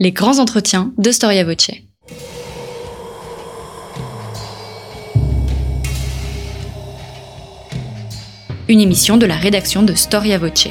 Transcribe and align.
Les 0.00 0.12
grands 0.12 0.38
entretiens 0.38 0.92
de 0.96 1.10
Storia 1.10 1.42
Voce. 1.42 1.72
Une 8.68 8.78
émission 8.80 9.16
de 9.16 9.26
la 9.26 9.34
rédaction 9.34 9.82
de 9.82 9.94
Storia 9.94 10.38
Voce. 10.38 10.68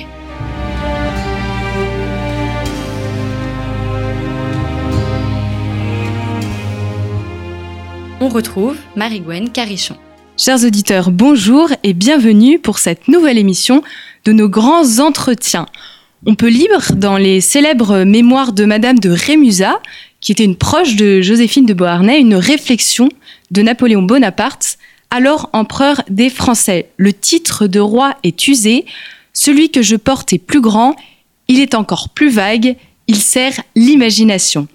On 8.21 8.29
retrouve 8.29 8.77
Marie-Gwen 8.95 9.49
Carichon. 9.49 9.97
Chers 10.37 10.63
auditeurs, 10.63 11.11
bonjour 11.11 11.69
et 11.83 11.93
bienvenue 11.93 12.59
pour 12.59 12.79
cette 12.79 13.09
nouvelle 13.09 13.37
émission 13.37 13.83
de 14.23 14.31
nos 14.31 14.47
grands 14.47 14.99
entretiens. 14.99 15.65
On 16.25 16.33
peut 16.33 16.49
lire 16.49 16.93
dans 16.95 17.17
les 17.17 17.41
célèbres 17.41 18.03
mémoires 18.03 18.51
de 18.51 18.65
Madame 18.65 18.97
de 18.97 19.09
Rémusat, 19.09 19.79
qui 20.19 20.31
était 20.31 20.43
une 20.43 20.55
proche 20.55 20.95
de 20.95 21.21
Joséphine 21.21 21.65
de 21.65 21.75
Beauharnais, 21.75 22.19
une 22.19 22.35
réflexion 22.35 23.09
de 23.51 23.61
Napoléon 23.61 24.01
Bonaparte, 24.01 24.79
alors 25.11 25.49
empereur 25.53 26.01
des 26.09 26.29
Français. 26.29 26.89
Le 26.97 27.13
titre 27.13 27.67
de 27.67 27.79
roi 27.79 28.15
est 28.23 28.47
usé, 28.47 28.85
celui 29.31 29.69
que 29.69 29.83
je 29.83 29.95
porte 29.95 30.33
est 30.33 30.39
plus 30.39 30.59
grand, 30.59 30.95
il 31.47 31.59
est 31.59 31.75
encore 31.75 32.09
plus 32.09 32.29
vague, 32.29 32.75
il 33.07 33.17
sert 33.17 33.61
l'imagination. 33.75 34.67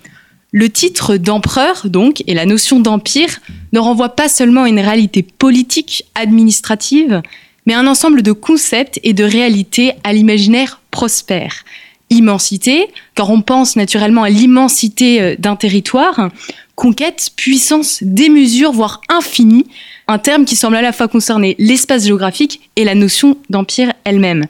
Le 0.53 0.71
titre 0.71 1.17
d'empereur, 1.17 1.89
donc, 1.89 2.23
et 2.29 2.35
la 2.35 2.47
notion 2.47 2.79
d'empire 2.79 3.41
ne 3.73 3.81
renvoient 3.81 4.15
pas 4.15 4.29
seulement 4.29 4.63
à 4.63 4.69
une 4.69 4.79
réalité 4.79 5.23
politique, 5.23 6.05
administrative, 6.15 7.21
mais 7.67 7.75
un 7.75 7.89
ensemble 7.89 8.23
de 8.23 8.33
concepts 8.33 9.01
et 9.03 9.13
de 9.13 9.25
réalités 9.25 9.93
à 10.05 10.13
l'imaginaire 10.13 10.82
prospère. 10.93 11.65
Immensité, 12.11 12.89
car 13.17 13.31
on 13.31 13.41
pense 13.41 13.75
naturellement 13.75 14.23
à 14.23 14.31
l'immensité 14.31 15.21
euh, 15.21 15.35
d'un 15.37 15.57
territoire, 15.57 16.29
conquête, 16.77 17.31
puissance, 17.35 17.99
démesure, 18.03 18.71
voire 18.71 19.01
infinie, 19.09 19.67
un 20.07 20.19
terme 20.19 20.45
qui 20.45 20.55
semble 20.55 20.77
à 20.77 20.83
la 20.83 20.93
fois 20.93 21.09
concerner 21.09 21.57
l'espace 21.59 22.05
géographique 22.05 22.71
et 22.77 22.85
la 22.85 22.95
notion 22.95 23.39
d'empire 23.51 23.93
elle-même. 24.05 24.47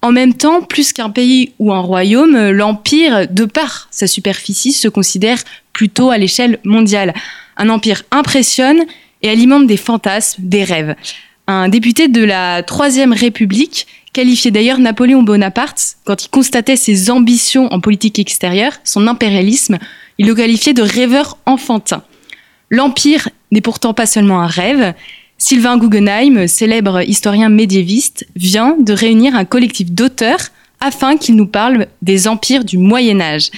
En 0.00 0.12
même 0.12 0.34
temps, 0.34 0.62
plus 0.62 0.92
qu'un 0.92 1.10
pays 1.10 1.52
ou 1.58 1.72
un 1.72 1.80
royaume, 1.80 2.34
euh, 2.34 2.52
l'empire, 2.52 3.28
de 3.28 3.44
par 3.44 3.88
sa 3.90 4.06
superficie, 4.06 4.72
se 4.72 4.88
considère 4.88 5.38
plutôt 5.72 6.10
à 6.10 6.18
l'échelle 6.18 6.58
mondiale. 6.64 7.14
Un 7.56 7.68
empire 7.68 8.02
impressionne 8.10 8.84
et 9.22 9.28
alimente 9.28 9.66
des 9.66 9.76
fantasmes, 9.76 10.42
des 10.42 10.64
rêves 10.64 10.96
un 11.48 11.70
député 11.70 12.08
de 12.08 12.22
la 12.22 12.62
Troisième 12.62 13.14
République 13.14 13.86
qualifiait 14.12 14.50
d'ailleurs 14.50 14.78
Napoléon 14.78 15.22
Bonaparte, 15.22 15.96
quand 16.04 16.24
il 16.24 16.28
constatait 16.28 16.76
ses 16.76 17.10
ambitions 17.10 17.72
en 17.72 17.80
politique 17.80 18.18
extérieure, 18.18 18.72
son 18.84 19.06
impérialisme, 19.06 19.78
il 20.18 20.26
le 20.26 20.34
qualifiait 20.34 20.74
de 20.74 20.82
rêveur 20.82 21.38
enfantin. 21.46 22.02
L'Empire 22.70 23.28
n'est 23.50 23.60
pourtant 23.60 23.94
pas 23.94 24.06
seulement 24.06 24.40
un 24.40 24.46
rêve. 24.46 24.94
Sylvain 25.38 25.78
Guggenheim, 25.78 26.46
célèbre 26.46 27.02
historien 27.02 27.48
médiéviste, 27.48 28.26
vient 28.36 28.76
de 28.78 28.92
réunir 28.92 29.34
un 29.36 29.44
collectif 29.44 29.90
d'auteurs 29.90 30.48
afin 30.80 31.16
qu'ils 31.16 31.36
nous 31.36 31.46
parlent 31.46 31.86
des 32.02 32.28
empires 32.28 32.64
du 32.64 32.78
Moyen 32.78 33.20
Âge. 33.20 33.50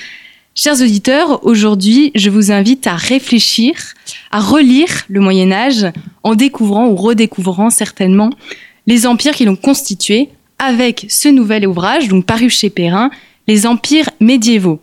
Chers 0.54 0.80
auditeurs, 0.80 1.44
aujourd'hui, 1.46 2.12
je 2.14 2.28
vous 2.28 2.50
invite 2.52 2.86
à 2.86 2.96
réfléchir, 2.96 3.74
à 4.30 4.40
relire 4.40 5.04
le 5.08 5.20
Moyen 5.20 5.52
Âge 5.52 5.86
en 6.22 6.34
découvrant 6.34 6.88
ou 6.88 6.96
redécouvrant 6.96 7.70
certainement 7.70 8.30
les 8.86 9.06
empires 9.06 9.34
qui 9.34 9.44
l'ont 9.44 9.56
constitué 9.56 10.28
avec 10.60 11.06
ce 11.08 11.28
nouvel 11.28 11.66
ouvrage, 11.66 12.08
donc 12.08 12.26
paru 12.26 12.50
chez 12.50 12.70
Perrin, 12.70 13.10
Les 13.48 13.66
empires 13.66 14.10
médiévaux. 14.20 14.80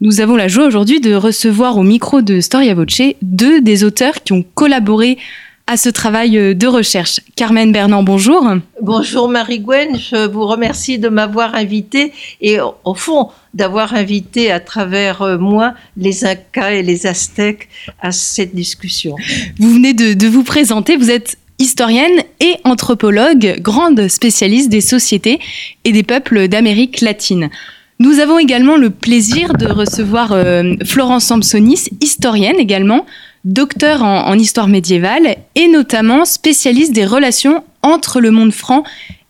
Nous 0.00 0.20
avons 0.20 0.36
la 0.36 0.48
joie 0.48 0.64
aujourd'hui 0.64 1.00
de 1.00 1.12
recevoir 1.14 1.76
au 1.76 1.82
micro 1.82 2.22
de 2.22 2.40
Storia 2.40 2.72
Voce 2.72 3.02
deux 3.20 3.60
des 3.60 3.82
auteurs 3.84 4.22
qui 4.22 4.32
ont 4.32 4.44
collaboré 4.54 5.18
à 5.66 5.76
ce 5.76 5.90
travail 5.90 6.54
de 6.54 6.66
recherche. 6.66 7.20
Carmen 7.36 7.72
Bernand, 7.72 8.02
bonjour. 8.02 8.42
Bonjour 8.80 9.28
Marie-Gwen, 9.28 9.98
je 9.98 10.26
vous 10.28 10.46
remercie 10.46 10.98
de 10.98 11.10
m'avoir 11.10 11.54
invité 11.56 12.12
et 12.40 12.58
au 12.60 12.94
fond 12.94 13.28
d'avoir 13.52 13.92
invité 13.92 14.50
à 14.50 14.60
travers 14.60 15.20
euh, 15.20 15.36
moi 15.36 15.74
les 15.96 16.24
Incas 16.24 16.70
et 16.70 16.82
les 16.82 17.06
Aztèques 17.06 17.68
à 18.00 18.12
cette 18.12 18.54
discussion. 18.54 19.16
Vous 19.58 19.70
venez 19.70 19.92
de, 19.92 20.14
de 20.14 20.26
vous 20.28 20.44
présenter, 20.44 20.96
vous 20.96 21.10
êtes 21.10 21.36
historienne 21.58 22.22
et 22.40 22.54
anthropologue, 22.64 23.58
grande 23.60 24.08
spécialiste 24.08 24.68
des 24.68 24.80
sociétés 24.80 25.38
et 25.84 25.92
des 25.92 26.02
peuples 26.02 26.48
d'Amérique 26.48 27.00
latine. 27.00 27.50
Nous 28.00 28.20
avons 28.20 28.38
également 28.38 28.76
le 28.76 28.90
plaisir 28.90 29.54
de 29.54 29.66
recevoir 29.66 30.30
euh, 30.32 30.74
Florence 30.84 31.24
Sampsonis, 31.24 31.88
historienne 32.00 32.56
également, 32.58 33.06
docteur 33.44 34.02
en, 34.02 34.34
histoire 34.34 34.68
médiévale 34.68 35.36
et 35.56 35.68
notamment 35.68 36.24
spécialiste 36.24 36.92
des 36.92 37.04
relations 37.04 37.64
entre 37.82 38.20
le 38.20 38.30
monde 38.30 38.52
franc 38.52 38.84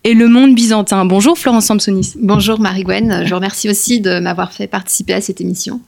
et 0.05 0.15
le 0.15 0.28
monde 0.28 0.55
byzantin. 0.55 1.05
Bonjour 1.05 1.39
Florence 1.39 1.66
Sampsonis. 1.66 2.15
Bonjour 2.21 2.60
Marie-Gwen, 2.60 3.22
je 3.25 3.28
vous 3.31 3.37
remercie 3.37 3.69
aussi 3.69 4.00
de 4.00 4.21
m'avoir 4.21 4.53
fait 4.53 4.66
participer 4.66 5.15
à 5.15 5.21
cette 5.21 5.41
émission. 5.41 5.81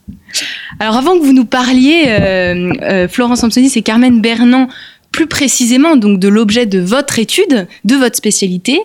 Alors 0.79 0.97
avant 0.97 1.19
que 1.19 1.25
vous 1.25 1.33
nous 1.33 1.45
parliez, 1.45 2.05
euh, 2.09 2.73
euh, 2.83 3.09
Florence 3.09 3.41
Sampsonis 3.41 3.73
et 3.77 3.83
Carmen 3.83 4.21
Bernand, 4.21 4.69
plus 5.13 5.27
précisément 5.27 5.97
donc 5.97 6.19
de 6.19 6.29
l'objet 6.29 6.67
de 6.67 6.79
votre 6.79 7.19
étude, 7.19 7.67
de 7.85 7.97
votre 7.97 8.17
spécialité, 8.17 8.81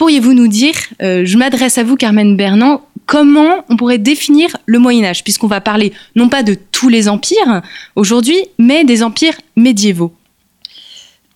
pourriez-vous 0.00 0.32
nous 0.32 0.48
dire, 0.48 0.74
euh, 1.02 1.26
je 1.26 1.36
m'adresse 1.36 1.76
à 1.76 1.84
vous 1.84 1.94
Carmen 1.94 2.34
Bernand, 2.34 2.86
comment 3.04 3.66
on 3.68 3.76
pourrait 3.76 3.98
définir 3.98 4.56
le 4.64 4.78
Moyen 4.78 5.04
Âge, 5.04 5.22
puisqu'on 5.24 5.46
va 5.46 5.60
parler 5.60 5.92
non 6.16 6.30
pas 6.30 6.42
de 6.42 6.56
tous 6.72 6.88
les 6.88 7.06
empires 7.06 7.60
aujourd'hui, 7.96 8.38
mais 8.58 8.84
des 8.84 9.02
empires 9.02 9.36
médiévaux. 9.56 10.14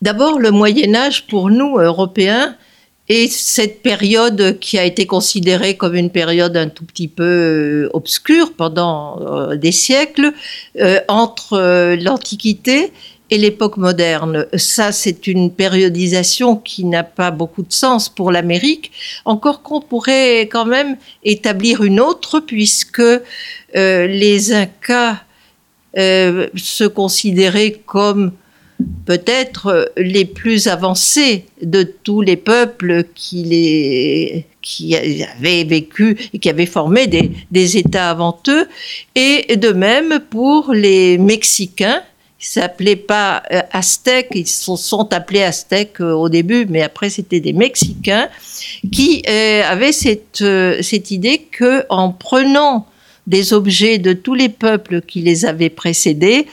D'abord, 0.00 0.38
le 0.38 0.50
Moyen 0.50 0.94
Âge, 0.94 1.26
pour 1.26 1.50
nous, 1.50 1.78
Européens, 1.78 2.56
est 3.10 3.30
cette 3.30 3.82
période 3.82 4.58
qui 4.60 4.78
a 4.78 4.84
été 4.84 5.04
considérée 5.04 5.76
comme 5.76 5.94
une 5.94 6.08
période 6.08 6.56
un 6.56 6.70
tout 6.70 6.86
petit 6.86 7.08
peu 7.08 7.22
euh, 7.22 7.90
obscure 7.92 8.54
pendant 8.54 9.20
euh, 9.20 9.56
des 9.56 9.72
siècles, 9.72 10.32
entre 11.08 11.96
l'Antiquité 11.96 12.92
et 13.30 13.38
l'époque 13.38 13.76
moderne. 13.76 14.46
Ça, 14.56 14.92
c'est 14.92 15.26
une 15.26 15.50
périodisation 15.50 16.56
qui 16.56 16.84
n'a 16.84 17.02
pas 17.02 17.30
beaucoup 17.30 17.62
de 17.62 17.72
sens 17.72 18.08
pour 18.08 18.30
l'Amérique, 18.30 18.92
encore 19.24 19.62
qu'on 19.62 19.80
pourrait 19.80 20.42
quand 20.42 20.66
même 20.66 20.96
établir 21.24 21.82
une 21.82 22.00
autre, 22.00 22.40
puisque 22.40 23.00
euh, 23.00 24.06
les 24.06 24.52
Incas 24.52 25.22
euh, 25.96 26.48
se 26.54 26.84
considéraient 26.84 27.80
comme 27.86 28.32
peut-être 29.06 29.92
les 29.96 30.24
plus 30.24 30.66
avancés 30.66 31.46
de 31.62 31.82
tous 31.82 32.20
les 32.20 32.36
peuples 32.36 33.04
qui, 33.14 33.44
les, 33.44 34.46
qui 34.60 34.96
avaient 34.96 35.64
vécu 35.64 36.16
et 36.32 36.38
qui 36.38 36.50
avaient 36.50 36.66
formé 36.66 37.06
des, 37.06 37.30
des 37.50 37.76
États 37.76 38.10
avant 38.10 38.38
eux, 38.48 38.66
et 39.14 39.56
de 39.56 39.70
même 39.70 40.20
pour 40.30 40.72
les 40.72 41.18
Mexicains, 41.18 42.02
s'appelaient 42.46 42.96
pas 42.96 43.42
euh, 43.52 43.62
Aztèques, 43.72 44.28
ils 44.34 44.46
se 44.46 44.76
sont 44.76 45.12
appelés 45.12 45.42
Aztèques 45.42 46.00
euh, 46.00 46.12
au 46.12 46.28
début, 46.28 46.66
mais 46.68 46.82
après 46.82 47.10
c'était 47.10 47.40
des 47.40 47.52
Mexicains 47.52 48.28
qui 48.92 49.22
euh, 49.28 49.62
avaient 49.64 49.92
cette, 49.92 50.44
cette 50.82 51.10
idée 51.10 51.46
que 51.50 51.84
en 51.88 52.10
prenant 52.10 52.86
des 53.26 53.52
objets 53.52 53.98
de 53.98 54.12
tous 54.12 54.34
les 54.34 54.48
peuples 54.48 55.00
qui 55.00 55.22
les 55.22 55.46
avaient 55.46 55.70
précédés, 55.70 56.46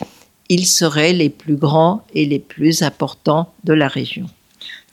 ils 0.49 0.65
seraient 0.65 1.13
les 1.13 1.29
plus 1.29 1.55
grands 1.55 2.03
et 2.13 2.25
les 2.25 2.39
plus 2.39 2.83
importants 2.83 3.51
de 3.63 3.73
la 3.73 3.87
région. 3.87 4.27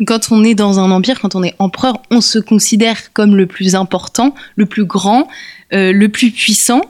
Quand 0.06 0.30
on 0.30 0.44
est 0.44 0.54
dans 0.54 0.78
un 0.78 0.91
empire, 0.91 1.20
quand 1.20 1.34
on 1.34 1.42
est 1.42 1.54
empereur, 1.59 2.00
on 2.10 2.20
se 2.20 2.38
considère 2.38 3.12
comme 3.12 3.36
le 3.36 3.47
plus 3.47 3.75
important, 3.75 4.34
le 4.56 4.66
plus 4.66 4.84
grand, 4.84 5.26
le 5.72 6.06
plus 6.06 6.30
puissant. 6.30 6.82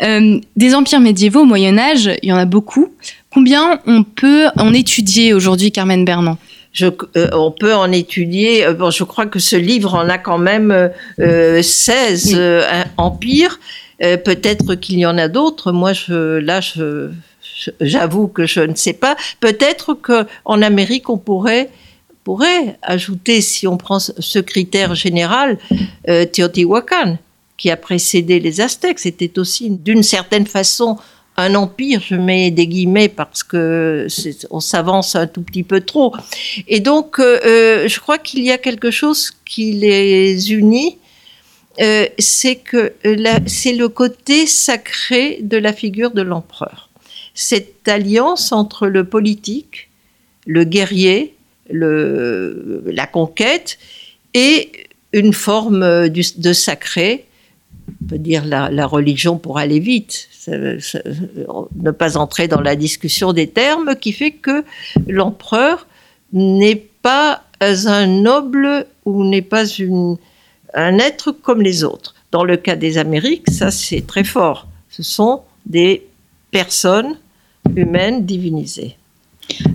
des 0.00 0.74
empires 0.74 1.00
médiévaux 1.00 1.42
au 1.42 1.44
Moyen 1.44 1.78
Âge, 1.78 2.10
il 2.22 2.28
y 2.28 2.32
en 2.32 2.36
a 2.36 2.44
beaucoup. 2.44 2.92
Combien 3.36 3.80
on 3.86 4.02
peut 4.02 4.46
en 4.56 4.72
étudier 4.72 5.34
aujourd'hui, 5.34 5.70
Carmen 5.70 6.06
Bernand? 6.06 6.38
Je, 6.72 6.86
euh, 6.86 7.28
on 7.34 7.50
peut 7.50 7.74
en 7.74 7.92
étudier. 7.92 8.64
Euh, 8.64 8.72
bon, 8.72 8.90
je 8.90 9.04
crois 9.04 9.26
que 9.26 9.38
ce 9.38 9.56
livre 9.56 9.92
en 9.92 10.08
a 10.08 10.16
quand 10.16 10.38
même 10.38 10.90
16 11.18 12.32
euh, 12.34 12.62
empires. 12.96 13.60
Peut-être 13.98 14.74
qu'il 14.76 14.98
y 14.98 15.04
en 15.04 15.18
a 15.18 15.28
d'autres. 15.28 15.70
Moi, 15.70 15.92
je, 15.92 16.38
là, 16.38 16.60
j'avoue 17.78 18.28
que 18.28 18.46
je 18.46 18.60
ne 18.60 18.74
sais 18.74 18.94
pas. 18.94 19.16
Peut-être 19.40 19.92
qu'en 19.92 20.62
Amérique, 20.62 21.10
on 21.10 21.18
pourrait 21.18 21.68
pourrait 22.24 22.78
ajouter, 22.80 23.42
si 23.42 23.66
on 23.66 23.76
prend 23.76 23.98
ce 23.98 24.38
critère 24.38 24.94
général, 24.94 25.58
Teotihuacan, 26.06 27.18
qui 27.58 27.70
a 27.70 27.76
précédé 27.76 28.40
les 28.40 28.62
Aztèques. 28.62 28.98
C'était 28.98 29.38
aussi, 29.38 29.70
d'une 29.70 30.02
certaine 30.02 30.46
façon, 30.46 30.96
un 31.36 31.54
empire, 31.54 32.00
je 32.00 32.14
mets 32.14 32.50
des 32.50 32.66
guillemets 32.66 33.08
parce 33.08 33.42
que 33.42 34.06
on 34.50 34.60
s'avance 34.60 35.16
un 35.16 35.26
tout 35.26 35.42
petit 35.42 35.62
peu 35.62 35.80
trop. 35.80 36.14
Et 36.66 36.80
donc, 36.80 37.18
euh, 37.18 37.38
euh, 37.44 37.88
je 37.88 38.00
crois 38.00 38.18
qu'il 38.18 38.42
y 38.42 38.50
a 38.50 38.58
quelque 38.58 38.90
chose 38.90 39.32
qui 39.44 39.72
les 39.72 40.52
unit 40.52 40.98
euh, 41.78 42.06
c'est 42.18 42.56
que 42.56 42.94
c'est 43.46 43.74
le 43.74 43.88
côté 43.88 44.46
sacré 44.46 45.38
de 45.42 45.58
la 45.58 45.72
figure 45.72 46.10
de 46.10 46.22
l'empereur. 46.22 46.88
Cette 47.34 47.86
alliance 47.86 48.52
entre 48.52 48.86
le 48.86 49.04
politique, 49.04 49.90
le 50.46 50.64
guerrier, 50.64 51.34
le, 51.68 52.82
la 52.86 53.06
conquête 53.06 53.78
et 54.32 54.72
une 55.12 55.34
forme 55.34 56.08
de 56.08 56.52
sacré, 56.52 57.26
on 58.02 58.06
peut 58.08 58.18
dire 58.18 58.44
la, 58.46 58.86
religion 58.86 59.36
pour 59.36 59.58
aller 59.58 59.78
vite, 59.78 60.28
ne 60.48 61.90
pas 61.90 62.16
entrer 62.16 62.48
dans 62.48 62.60
la 62.60 62.76
discussion 62.76 63.32
des 63.32 63.48
termes, 63.48 63.96
qui 63.96 64.12
fait 64.12 64.32
que 64.32 64.64
l'empereur 65.06 65.86
n'est 66.32 66.82
pas 67.02 67.42
un 67.60 68.06
noble 68.06 68.86
ou 69.04 69.24
n'est 69.24 69.42
pas 69.42 69.64
un 70.74 70.98
être 70.98 71.32
comme 71.32 71.62
les 71.62 71.84
autres. 71.84 72.14
Dans 72.32 72.44
le 72.44 72.56
cas 72.56 72.76
des 72.76 72.98
Amériques, 72.98 73.50
ça 73.50 73.70
c'est 73.70 74.06
très 74.06 74.24
fort. 74.24 74.66
Ce 74.90 75.02
sont 75.02 75.42
des 75.64 76.06
personnes 76.50 77.16
humaines 77.74 78.26
divinisées. 78.26 78.96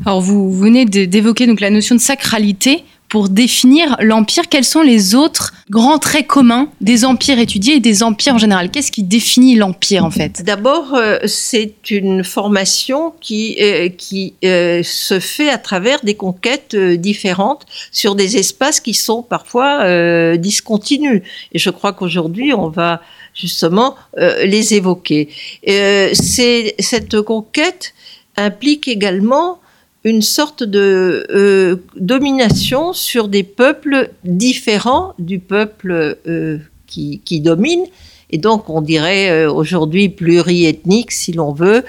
Alors 0.05 0.21
vous 0.21 0.51
venez 0.51 0.85
d'évoquer 0.85 1.47
donc 1.47 1.61
la 1.61 1.69
notion 1.69 1.95
de 1.95 2.01
sacralité 2.01 2.83
pour 3.11 3.27
définir 3.27 3.97
l'empire. 3.99 4.47
Quels 4.49 4.63
sont 4.63 4.81
les 4.81 5.15
autres 5.15 5.53
grands 5.69 5.99
traits 5.99 6.27
communs 6.27 6.69
des 6.79 7.03
empires 7.03 7.39
étudiés 7.39 7.75
et 7.75 7.79
des 7.81 8.03
empires 8.03 8.35
en 8.35 8.37
général? 8.37 8.71
Qu'est-ce 8.71 8.89
qui 8.89 9.03
définit 9.03 9.55
l'empire 9.55 10.05
en 10.05 10.11
fait? 10.11 10.41
D'abord, 10.45 10.93
euh, 10.93 11.19
c'est 11.25 11.91
une 11.91 12.23
formation 12.23 13.13
qui, 13.19 13.57
euh, 13.59 13.89
qui 13.89 14.33
euh, 14.45 14.81
se 14.81 15.19
fait 15.19 15.49
à 15.49 15.57
travers 15.57 15.99
des 16.05 16.15
conquêtes 16.15 16.73
différentes 16.73 17.65
sur 17.91 18.15
des 18.15 18.37
espaces 18.37 18.79
qui 18.79 18.93
sont 18.93 19.23
parfois 19.23 20.37
discontinus. 20.37 21.21
Et 21.51 21.59
je 21.59 21.69
crois 21.69 21.91
qu'aujourd'hui, 21.91 22.53
on 22.53 22.69
va 22.69 23.01
justement 23.33 23.95
les 24.17 24.73
évoquer. 24.73 25.27
c'est 25.65 26.75
cette 26.79 27.21
conquête 27.21 27.93
implique 28.37 28.87
également 28.87 29.59
une 30.03 30.21
sorte 30.21 30.63
de 30.63 31.27
euh, 31.29 31.75
domination 31.95 32.93
sur 32.93 33.27
des 33.27 33.43
peuples 33.43 34.11
différents 34.23 35.13
du 35.19 35.39
peuple 35.39 36.17
euh, 36.27 36.57
qui, 36.87 37.39
domine. 37.39 37.85
Et 38.31 38.37
donc, 38.37 38.69
on 38.69 38.81
dirait 38.81 39.29
euh, 39.29 39.51
aujourd'hui 39.51 40.09
pluriethnique, 40.09 41.11
si 41.11 41.33
l'on 41.33 41.53
veut. 41.53 41.83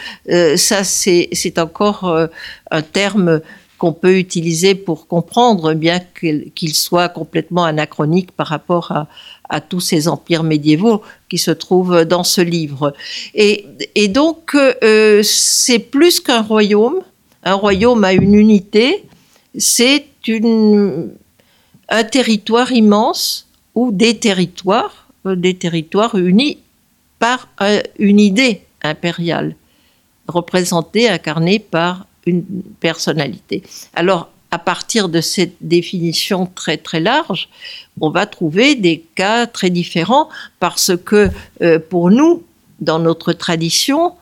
ça, 0.57 0.85
c'est 0.85 1.59
encore 1.59 2.29
un 2.71 2.83
terme 2.83 3.41
qu'on 3.79 3.93
peut 3.93 4.17
utiliser 4.17 4.77
pour 4.77 5.09
comprendre, 5.09 5.75
bien 5.75 5.99
qu'il 5.99 6.75
soit 6.75 7.09
complètement 7.09 7.65
anachronique 7.65 8.31
par 8.31 8.47
rapport 8.47 8.93
à, 8.93 9.09
à, 9.49 9.61
tous 9.61 9.81
ces 9.81 10.07
empires 10.07 10.45
médiévaux 10.45 11.03
qui 11.29 11.39
se 11.39 11.51
trouvent 11.51 12.05
dans 12.05 12.23
ce 12.23 12.41
livre. 12.41 12.95
Et, 13.35 13.67
et 13.97 14.07
donc, 14.07 14.57
c'est 15.23 15.81
plus 15.81 16.21
qu'un 16.21 16.43
royaume, 16.43 17.03
un 17.43 17.55
royaume 17.55 18.05
a 18.05 18.13
une 18.13 18.35
unité, 18.35 19.05
c'est 19.57 20.07
un 21.89 22.05
territoire 22.05 22.73
immense 22.73 23.49
ou 23.75 23.91
des 23.93 24.19
territoires, 24.19 25.09
euh, 25.27 25.35
des 25.35 25.55
territoires 25.55 26.15
unis 26.17 26.59
par 27.19 27.49
une 27.99 28.19
idée 28.19 28.63
impériale, 28.83 29.55
représentée, 30.27 31.09
incarnée 31.09 31.59
par 31.59 32.07
une 32.27 32.45
personnalité. 32.81 33.63
Alors, 33.95 34.29
à 34.51 34.59
partir 34.59 35.09
de 35.09 35.21
cette 35.21 35.55
définition 35.61 36.47
très 36.47 36.77
très 36.77 37.01
large, 37.01 37.49
on 38.01 38.11
va 38.11 38.27
trouver 38.27 38.75
des 38.75 39.05
cas 39.15 39.47
très 39.47 39.71
différents 39.71 40.29
parce 40.61 40.93
que 40.97 41.31
euh, 41.63 41.79
pour 41.79 42.11
nous, 42.11 42.43
dans 42.81 42.99
notre 42.99 43.33
tradition, 43.33 44.13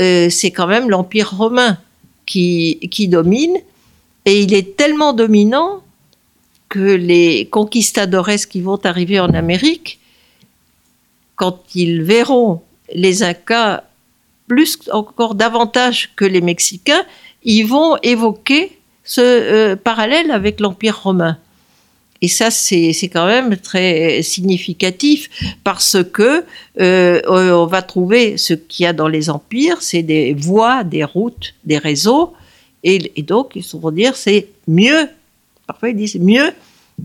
euh, 0.00 0.30
c'est 0.30 0.50
quand 0.50 0.66
même 0.66 0.90
l'Empire 0.90 1.36
romain 1.36 1.78
qui, 2.28 3.08
domine, 3.08 3.56
et 4.24 4.42
il 4.42 4.54
est 4.54 4.76
tellement 4.76 5.12
dominant 5.12 5.82
que 6.68 6.78
les 6.78 7.48
conquistadores 7.50 8.30
qui 8.50 8.60
vont 8.60 8.78
arriver 8.84 9.18
en 9.20 9.32
Amérique, 9.32 9.98
quand 11.36 11.58
ils 11.74 12.02
verront 12.02 12.62
les 12.94 13.22
Incas 13.22 13.84
plus 14.46 14.78
encore 14.92 15.34
davantage 15.34 16.10
que 16.16 16.24
les 16.24 16.40
Mexicains, 16.40 17.04
ils 17.44 17.64
vont 17.64 17.96
évoquer 18.02 18.78
ce 19.04 19.20
euh, 19.20 19.76
parallèle 19.76 20.30
avec 20.30 20.60
l'Empire 20.60 21.02
romain. 21.02 21.38
Et 22.20 22.28
ça, 22.28 22.50
c'est 22.50 22.92
quand 23.12 23.26
même 23.26 23.56
très 23.56 24.22
significatif 24.22 25.30
parce 25.62 25.96
que 26.12 26.44
euh, 26.80 27.20
on 27.28 27.66
va 27.66 27.82
trouver 27.82 28.36
ce 28.36 28.54
qu'il 28.54 28.84
y 28.84 28.86
a 28.86 28.92
dans 28.92 29.06
les 29.06 29.30
empires, 29.30 29.82
c'est 29.82 30.02
des 30.02 30.34
voies, 30.34 30.82
des 30.82 31.04
routes, 31.04 31.54
des 31.64 31.78
réseaux, 31.78 32.32
et, 32.82 33.12
donc 33.22 33.52
ils 33.54 33.64
vont 33.78 33.90
dire 33.90 34.16
c'est 34.16 34.48
mieux. 34.66 35.08
Parfois 35.66 35.90
ils 35.90 35.96
disent 35.96 36.18
mieux 36.18 36.52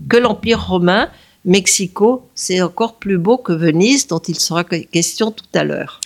que 0.08 0.16
l'empire 0.16 0.66
romain. 0.66 1.08
Mexico, 1.44 2.26
c'est 2.34 2.62
encore 2.62 2.94
plus 2.94 3.18
beau 3.18 3.36
que 3.36 3.52
Venise, 3.52 4.06
dont 4.06 4.18
il 4.18 4.40
sera 4.40 4.64
question 4.64 5.30
tout 5.30 5.44
à 5.52 5.62
l'heure. 5.62 6.00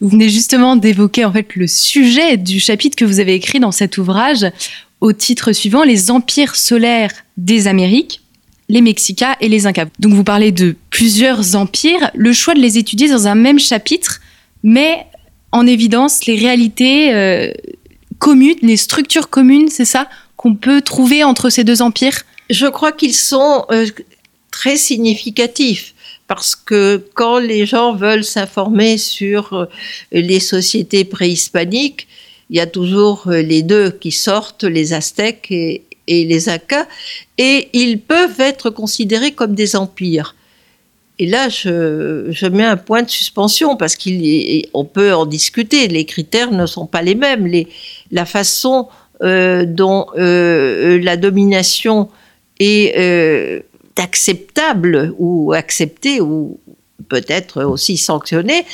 Vous 0.00 0.08
venez 0.08 0.28
justement 0.28 0.74
d'évoquer 0.74 1.24
en 1.24 1.32
fait 1.32 1.54
le 1.54 1.68
sujet 1.68 2.36
du 2.36 2.58
chapitre 2.58 2.96
que 2.96 3.04
vous 3.04 3.20
avez 3.20 3.34
écrit 3.34 3.60
dans 3.60 3.70
cet 3.70 3.98
ouvrage 3.98 4.46
au 5.00 5.12
titre 5.12 5.52
suivant 5.52 5.84
Les 5.84 6.10
empires 6.10 6.56
solaires 6.56 7.12
des 7.36 7.68
Amériques 7.68 8.20
les 8.70 8.80
Mexicas 8.82 9.36
et 9.40 9.48
les 9.48 9.66
Incas. 9.66 9.86
Donc 9.98 10.12
vous 10.12 10.24
parlez 10.24 10.52
de 10.52 10.76
plusieurs 10.90 11.56
empires, 11.56 12.10
le 12.14 12.32
choix 12.32 12.54
de 12.54 12.60
les 12.60 12.78
étudier 12.78 13.08
dans 13.08 13.26
un 13.26 13.34
même 13.34 13.58
chapitre 13.58 14.20
met 14.62 15.06
en 15.50 15.66
évidence 15.66 16.26
les 16.26 16.36
réalités 16.36 17.12
euh, 17.12 17.52
communes, 18.18 18.58
les 18.62 18.76
structures 18.76 19.28
communes, 19.28 19.68
c'est 19.68 19.84
ça, 19.84 20.08
qu'on 20.36 20.54
peut 20.54 20.82
trouver 20.82 21.24
entre 21.24 21.50
ces 21.50 21.64
deux 21.64 21.82
empires? 21.82 22.22
Je 22.48 22.66
crois 22.66 22.92
qu'ils 22.92 23.14
sont 23.14 23.66
euh, 23.72 23.86
très 24.52 24.76
significatifs 24.76 25.94
parce 26.28 26.54
que 26.54 27.04
quand 27.14 27.40
les 27.40 27.66
gens 27.66 27.94
veulent 27.96 28.24
s'informer 28.24 28.98
sur 28.98 29.52
euh, 29.52 29.66
les 30.12 30.38
sociétés 30.38 31.04
préhispaniques, 31.04 32.06
il 32.50 32.56
y 32.56 32.60
a 32.60 32.66
toujours 32.66 33.28
les 33.28 33.62
deux 33.62 33.90
qui 33.90 34.10
sortent, 34.10 34.64
les 34.64 34.92
Aztèques 34.92 35.48
et, 35.50 35.84
et 36.06 36.24
les 36.24 36.48
Incas, 36.48 36.86
et 37.38 37.68
ils 37.72 38.00
peuvent 38.00 38.40
être 38.40 38.70
considérés 38.70 39.32
comme 39.32 39.54
des 39.54 39.76
empires. 39.76 40.34
Et 41.20 41.26
là, 41.26 41.50
je, 41.50 42.48
mets 42.48 42.64
un 42.64 42.78
point 42.78 43.02
de 43.02 43.10
suspension 43.10 43.76
parce 43.76 43.94
qu'on 43.94 44.84
peut 44.86 45.12
en 45.12 45.26
discuter. 45.26 45.86
Les 45.86 46.06
critères 46.06 46.50
ne 46.50 46.64
sont 46.64 46.86
pas 46.86 47.02
les 47.02 47.14
mêmes. 47.14 47.46
La 48.10 48.24
façon 48.24 48.88
euh, 49.22 49.66
dont 49.66 50.06
euh, 50.16 50.98
la 51.02 51.18
domination 51.18 52.08
est 52.58 52.96
euh, 52.98 53.60
acceptable 53.98 55.14
ou 55.18 55.52
acceptée 55.52 56.22
ou 56.22 56.58
peut-être 57.10 57.64
aussi 57.64 57.98
sanctionnée 57.98 58.64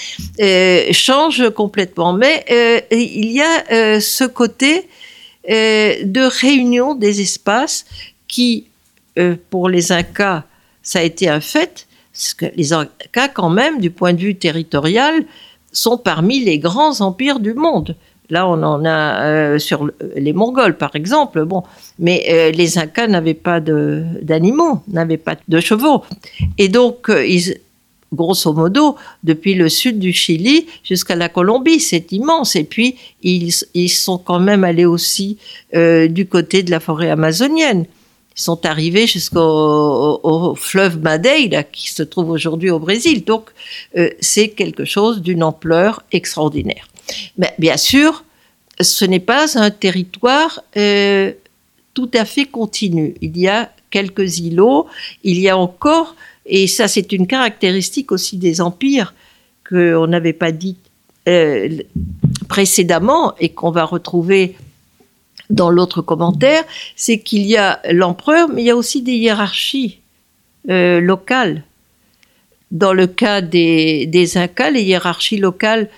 change 0.92 1.50
complètement. 1.50 2.12
Mais 2.12 2.44
il 2.92 3.32
y 3.32 3.42
a 3.42 4.00
ce 4.00 4.22
côté 4.22 4.84
euh, 4.84 5.05
de 5.48 6.40
réunion 6.40 6.94
des 6.94 7.20
espaces 7.20 7.84
qui, 8.28 8.66
euh, 9.18 9.36
pour 9.50 9.68
les 9.68 9.92
Incas, 9.92 10.44
ça 10.82 11.00
a 11.00 11.02
été 11.02 11.28
un 11.28 11.40
fait, 11.40 11.86
les 12.54 12.72
Incas, 12.72 13.28
quand 13.28 13.50
même, 13.50 13.80
du 13.80 13.90
point 13.90 14.12
de 14.12 14.20
vue 14.20 14.36
territorial, 14.36 15.24
sont 15.72 15.98
parmi 15.98 16.40
les 16.44 16.58
grands 16.58 17.00
empires 17.00 17.40
du 17.40 17.54
monde. 17.54 17.96
Là, 18.30 18.48
on 18.48 18.62
en 18.62 18.84
a 18.84 19.24
euh, 19.24 19.58
sur 19.58 19.88
les 20.16 20.32
Mongols, 20.32 20.76
par 20.76 20.96
exemple. 20.96 21.44
Bon, 21.44 21.62
mais 21.98 22.50
les 22.52 22.78
Incas 22.78 23.06
n'avaient 23.06 23.34
pas 23.34 23.60
d'animaux, 23.60 24.80
n'avaient 24.88 25.16
pas 25.16 25.36
de 25.46 25.60
chevaux, 25.60 26.02
et 26.58 26.68
donc 26.68 27.08
ils, 27.08 27.58
grosso 28.12 28.52
modo, 28.52 28.96
depuis 29.24 29.54
le 29.54 29.68
sud 29.68 29.98
du 29.98 30.12
Chili 30.12 30.66
jusqu'à 30.84 31.16
la 31.16 31.28
Colombie. 31.28 31.80
C'est 31.80 32.12
immense. 32.12 32.56
Et 32.56 32.64
puis, 32.64 32.96
ils, 33.22 33.88
sont 33.88 34.18
quand 34.18 34.40
même 34.40 34.64
allés 34.64 34.84
aussi 34.84 35.38
euh, 35.74 36.08
du 36.08 36.26
côté 36.26 36.62
de 36.62 36.70
la 36.70 36.80
forêt 36.80 37.10
amazonienne. 37.10 37.86
Ils 38.36 38.42
sont 38.42 38.66
arrivés 38.66 39.06
jusqu'au 39.06 40.54
fleuve 40.56 41.00
Madeira, 41.00 41.62
qui 41.62 41.90
se 41.90 42.02
trouve 42.02 42.30
aujourd'hui 42.30 42.70
au 42.70 42.78
Brésil. 42.78 43.24
Donc, 43.24 43.50
euh, 43.96 44.10
c'est 44.20 44.48
quelque 44.48 44.84
chose 44.84 45.22
d'une 45.22 45.42
ampleur 45.42 46.02
extraordinaire. 46.12 46.86
Mais 47.38 47.54
bien 47.58 47.76
sûr, 47.76 48.24
ce 48.80 49.04
n'est 49.04 49.20
pas 49.20 49.58
un 49.58 49.70
territoire 49.70 50.62
euh, 50.76 51.32
tout 51.94 52.10
à 52.14 52.24
fait 52.24 52.44
continu. 52.44 53.14
Il 53.22 53.38
y 53.38 53.48
a 53.48 53.70
quelques 53.90 54.38
îlots, 54.38 54.86
il 55.24 55.38
y 55.40 55.48
a 55.48 55.56
encore 55.56 56.14
et 56.46 56.66
ça, 56.66 56.88
c'est 56.88 57.12
une 57.12 57.26
caractéristique 57.26 58.12
aussi 58.12 58.36
des 58.36 58.60
empires 58.60 59.14
qu'on 59.68 60.06
n'avait 60.06 60.32
pas 60.32 60.52
dit 60.52 60.76
euh, 61.28 61.78
précédemment 62.48 63.34
et 63.38 63.48
qu'on 63.48 63.72
va 63.72 63.84
retrouver 63.84 64.56
dans 65.50 65.70
l'autre 65.70 66.02
commentaire, 66.02 66.64
c'est 66.94 67.18
qu'il 67.18 67.42
y 67.42 67.56
a 67.56 67.80
l'empereur, 67.90 68.48
mais 68.48 68.62
il 68.62 68.66
y 68.66 68.70
a 68.70 68.76
aussi 68.76 69.02
des 69.02 69.14
hiérarchies 69.14 70.00
euh, 70.70 71.00
locales. 71.00 71.64
dans 72.72 72.92
le 72.92 73.06
cas 73.06 73.40
des, 73.40 74.36
Incas, 74.36 74.70
les 74.70 74.82
hiérarchies 74.82 75.38
locales 75.38 75.88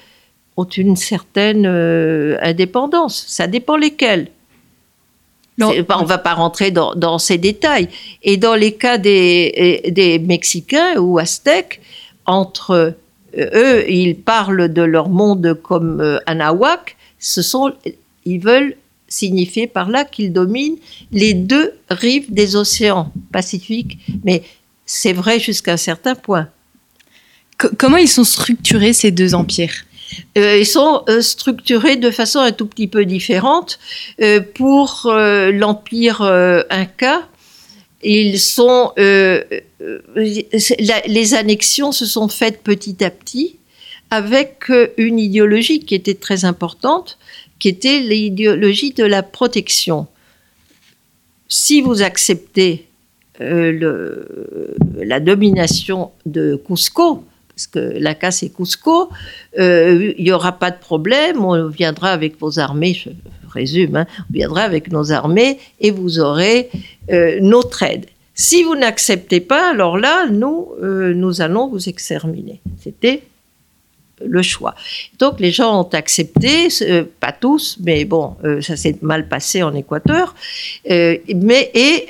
ont 0.57 0.65
une 0.65 0.97
certaine 0.97 1.67
euh, 1.67 2.37
indépendance. 2.43 3.25
Ça 3.29 3.47
dépend 3.47 3.77
lesquelles. 3.77 4.29
On 5.61 6.03
ne 6.03 6.07
va 6.07 6.19
pas 6.19 6.35
rentrer 6.35 6.71
dans, 6.71 7.19
ces 7.19 7.39
détails. 7.39 7.89
Et 8.23 8.37
dans 8.37 8.55
les 8.55 8.73
cas 8.73 8.99
des, 8.99 9.83
des 9.91 10.19
Mexicains 10.19 10.99
ou 10.99 11.19
Aztèques, 11.19 11.81
entre 12.27 12.95
euh, 13.37 13.51
eux, 13.55 13.91
ils 13.91 14.17
parlent 14.17 14.73
de 14.73 14.83
leur 14.83 15.09
monde 15.09 15.59
comme 15.63 16.01
euh, 16.01 16.19
Anahuac. 16.27 16.97
Ce 17.19 17.43
sont, 17.43 17.73
ils 18.25 18.39
veulent 18.39 18.77
signifier 19.09 19.67
par 19.67 19.89
là 19.89 20.05
qu'ils 20.05 20.33
dominent 20.33 20.77
les 21.11 21.35
deux 21.35 21.73
rives 21.89 22.33
des 22.33 22.57
océans 22.57 23.13
Pacifiques. 23.33 23.99
Mais 24.25 24.43
c'est 24.87 25.13
vrai 25.13 25.41
jusqu'à 25.41 25.73
un 25.73 25.79
certain 25.79 26.15
point. 26.15 26.49
comment 27.57 27.97
ils 27.97 28.09
sont 28.09 28.25
structurés 28.25 28.93
ces 28.93 29.11
deux 29.11 29.35
empires? 29.35 29.85
Ils 30.37 30.67
sont 30.67 31.03
euh, 31.09 31.21
structurés 31.21 31.97
de 31.97 32.11
façon 32.11 32.41
un 32.41 32.53
tout 32.53 32.67
petit 32.67 32.89
peu 32.89 33.05
différente. 33.05 33.79
Euh, 34.21 34.41
pour 34.41 35.11
l'empire 35.13 36.23
inca, 36.71 37.29
ils 38.03 38.39
sont 38.39 38.93
les 38.97 39.65
annexions 41.35 41.93
se 41.93 42.07
sont 42.07 42.29
faites 42.29 42.63
petit 42.63 43.05
à 43.05 43.11
petit 43.11 43.57
avec 44.11 44.73
une 44.97 45.19
idéologie 45.19 45.81
qui 45.81 45.95
était 45.95 46.15
très 46.15 46.47
importante, 46.47 47.19
qui 47.59 47.69
était 47.69 48.01
l'idéologie 48.01 48.93
de 48.93 49.05
la 49.05 49.23
protection. 49.23 50.07
Si 51.49 51.83
vous 51.83 52.01
acceptez 52.03 52.87
la 53.39 55.21
domination 55.21 56.11
de 56.25 56.59
Cusco, 56.67 57.23
parce 57.59 57.67
que 57.67 57.99
la 57.99 58.15
casse 58.15 58.45
est 58.45 58.55
Cusco, 58.55 59.11
euh, 59.59 60.13
il 60.17 60.25
n'y 60.25 60.31
aura 60.31 60.53
pas 60.53 60.71
de 60.71 60.79
problème, 60.79 61.45
on 61.45 61.67
viendra 61.67 62.13
avec 62.13 62.39
vos 62.39 62.61
armées, 62.61 62.95
je 62.95 63.11
résume, 63.53 63.97
hein, 63.97 64.07
on 64.31 64.33
viendra 64.33 64.63
avec 64.63 64.93
nos 64.93 65.11
armées 65.11 65.59
et 65.81 65.91
vous 65.91 66.21
aurez 66.21 66.71
euh, 67.11 67.39
notre 67.41 67.83
aide. 67.83 68.07
Si 68.35 68.63
vous 68.63 68.77
n'acceptez 68.77 69.41
pas, 69.41 69.73
alors 69.73 69.99
là, 69.99 70.29
nous, 70.31 70.69
euh, 70.81 71.13
nous 71.15 71.41
allons 71.41 71.67
vous 71.67 71.89
exterminer. 71.89 72.61
C'était 72.81 73.25
le 74.25 74.43
choix. 74.43 74.77
Donc 75.19 75.41
les 75.41 75.51
gens 75.51 75.81
ont 75.81 75.91
accepté, 75.95 76.69
pas 77.19 77.33
tous, 77.33 77.77
mais 77.83 78.05
bon, 78.05 78.37
ça 78.61 78.77
s'est 78.77 78.99
mal 79.03 79.27
passé 79.29 79.65
en 79.65 79.75
Équateur. 79.75 80.35
mais 80.85 81.71
et 81.75 82.07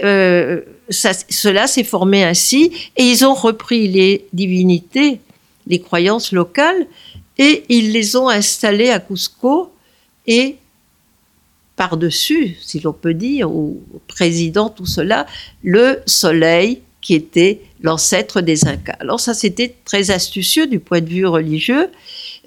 cela 0.90 1.66
s'est 1.66 1.84
formé 1.84 2.24
ainsi, 2.24 2.72
et 2.96 3.02
ils 3.02 3.24
ont 3.26 3.34
repris 3.34 3.88
les 3.88 4.26
divinités 4.32 5.20
les 5.68 5.80
croyances 5.80 6.32
locales 6.32 6.86
et 7.38 7.64
ils 7.68 7.92
les 7.92 8.16
ont 8.16 8.28
installées 8.28 8.90
à 8.90 8.98
Cusco 8.98 9.72
et 10.26 10.56
par-dessus, 11.76 12.56
si 12.60 12.80
l'on 12.80 12.92
peut 12.92 13.14
dire, 13.14 13.50
ou 13.50 13.80
président 14.08 14.68
tout 14.68 14.86
cela, 14.86 15.26
le 15.62 16.00
soleil 16.06 16.82
qui 17.00 17.14
était 17.14 17.60
l'ancêtre 17.80 18.40
des 18.40 18.66
Incas. 18.66 18.96
Alors 18.98 19.20
ça, 19.20 19.32
c'était 19.32 19.72
très 19.84 20.10
astucieux 20.10 20.66
du 20.66 20.80
point 20.80 21.00
de 21.00 21.08
vue 21.08 21.26
religieux. 21.26 21.88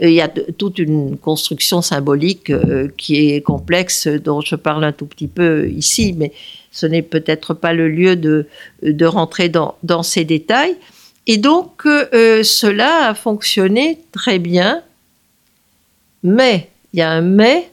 Euh, 0.02 0.10
il 0.10 0.14
y 0.14 0.22
a 0.22 0.28
toute 0.28 0.78
une 0.78 1.18
construction 1.18 1.82
symbolique 1.82 2.50
euh, 2.50 2.90
qui 2.98 3.30
est 3.30 3.42
complexe, 3.42 4.08
dont 4.08 4.42
je 4.42 4.56
parle 4.56 4.84
un 4.84 4.92
tout 4.92 5.06
petit 5.06 5.28
peu 5.28 5.70
ici, 5.70 6.14
mais 6.18 6.34
ce 6.72 6.86
n'est 6.86 7.02
peut-être 7.02 7.54
pas 7.54 7.72
le 7.72 7.88
lieu 7.88 8.18
de, 8.18 8.46
rentrer 9.06 9.48
dans 9.50 10.04
ces 10.04 10.26
détails. 10.26 10.76
Et 11.28 11.38
donc, 11.38 11.86
euh, 11.86 12.44
cela 12.44 13.10
a 13.10 13.14
fonctionné 13.14 14.00
très 14.12 14.40
bien. 14.40 14.84
Mais, 16.24 16.70
il 16.94 17.00
y 17.00 17.02
a 17.02 17.12
un 17.12 17.22
mais, 17.22 17.72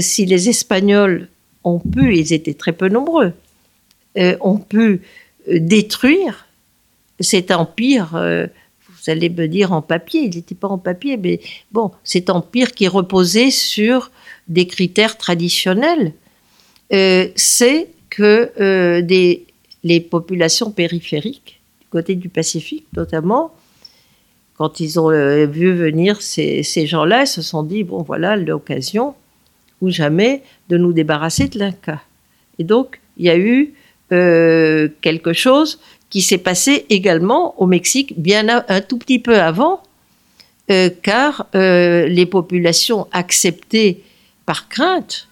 si 0.00 0.26
les 0.26 0.48
Espagnols 0.48 1.28
ont 1.64 1.78
pu, 1.78 2.16
ils 2.16 2.32
étaient 2.32 2.54
très 2.54 2.72
peu 2.72 2.88
nombreux, 2.88 3.32
euh, 4.18 4.36
ont 4.40 4.58
pu 4.58 5.02
euh, 5.48 5.58
détruire 5.60 6.46
cet 7.18 7.50
empire, 7.50 8.10
vous 8.10 9.10
allez 9.10 9.30
me 9.30 9.48
dire 9.48 9.72
en 9.72 9.80
papier, 9.80 10.24
il 10.24 10.36
n'était 10.36 10.54
pas 10.54 10.68
en 10.68 10.76
papier, 10.76 11.16
mais 11.16 11.40
bon, 11.72 11.90
cet 12.04 12.28
empire 12.28 12.72
qui 12.72 12.88
reposait 12.88 13.50
sur 13.50 14.10
des 14.48 14.66
critères 14.66 15.16
traditionnels, 15.16 16.12
c'est 16.90 17.88
que 18.10 19.00
les 19.82 20.00
populations 20.00 20.70
périphériques 20.70 21.55
côté 21.96 22.14
du 22.14 22.28
Pacifique 22.28 22.86
notamment, 22.94 23.54
quand 24.58 24.80
ils 24.80 25.00
ont 25.00 25.10
euh, 25.10 25.46
vu 25.46 25.72
venir 25.72 26.20
ces, 26.20 26.62
gens-là, 26.92 27.22
ils 27.22 27.26
se 27.26 27.40
sont 27.40 27.62
dit, 27.62 27.84
bon 27.84 28.02
voilà 28.02 28.36
l'occasion 28.36 29.14
ou 29.80 29.88
jamais 29.90 30.42
de 30.68 30.76
nous 30.76 30.92
débarrasser 30.92 31.48
de 31.48 31.58
l'Inca. 31.58 32.02
Et 32.58 32.64
donc, 32.64 33.00
il 33.16 33.24
y 33.24 33.30
a 33.30 33.38
eu 33.38 33.72
euh, 34.12 34.88
quelque 35.00 35.32
chose 35.32 35.78
qui 36.10 36.20
s'est 36.20 36.44
passé 36.50 36.84
également 36.90 37.58
au 37.60 37.66
Mexique, 37.66 38.12
bien 38.20 38.62
un 38.68 38.80
tout 38.82 38.98
petit 38.98 39.18
peu 39.18 39.38
avant, 39.40 39.82
euh, 40.70 40.90
car 41.02 41.46
les 41.54 42.26
populations 42.26 43.06
acceptées 43.12 44.02
par 44.44 44.68
crainte, 44.68 45.28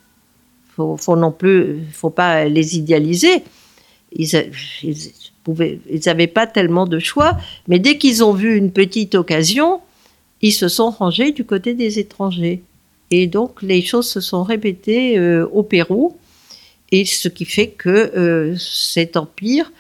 faut, 0.75 0.97
faut 0.97 1.17
non 1.17 1.31
plus, 1.31 1.83
faut 1.93 2.15
pas 2.23 2.47
les 2.47 2.77
idéaliser. 2.77 3.43
ils, 4.13 4.29
ils 4.83 5.24
n'avaient 5.49 6.27
pas 6.27 6.47
tellement 6.47 6.87
de 6.87 6.99
choix, 6.99 7.37
mais 7.69 7.79
dès 7.79 7.99
qu'ils 7.99 8.25
ont 8.25 8.33
vu 8.33 8.57
une 8.57 8.71
petite 8.71 9.15
occasion, 9.15 9.81
ils 10.41 10.53
se 10.53 10.69
sont 10.69 10.91
rangés 10.91 11.33
du 11.33 11.45
côté 11.45 11.75
des 11.75 11.99
étrangers. 11.99 12.63
Et 13.11 13.27
donc 13.27 13.63
les 13.63 13.83
choses 13.83 14.09
se 14.09 14.21
sont 14.21 14.43
répétées 14.43 15.19
euh, 15.19 15.47
au 15.53 15.63
Pérou, 15.63 16.17
et 16.91 17.05
ce 17.05 17.29
qui 17.29 17.45
fait 17.45 17.69
que 17.69 17.89
euh, 17.89 18.57
cet 18.57 19.17
empire 19.17 19.73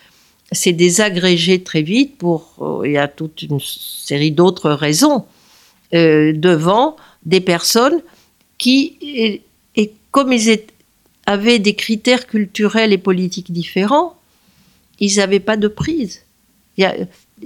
s'est 0.53 0.73
désagrégé 0.73 1.63
très 1.63 1.83
vite 1.83 2.19
pour, 2.19 2.57
euh, 2.61 2.87
il 2.87 2.93
y 2.93 2.99
a 2.99 3.09
toute 3.09 3.43
une 3.43 3.61
série 3.61 4.33
d'autres 4.33 4.71
raisons, 4.71 5.25
devant 5.93 6.97
des 7.25 7.41
personnes 7.41 8.03
qui, 8.59 8.99
et 9.77 9.93
comme 10.11 10.33
ils 10.33 10.59
avaient 11.27 11.61
des 11.61 11.75
critères 11.75 12.27
culturels 12.27 12.93
et 12.93 12.99
politiques 12.99 13.53
différents, 13.53 14.17
ils 15.01 15.17
n'avaient 15.17 15.41
pas 15.41 15.57
de 15.57 15.69
prise. 15.69 16.23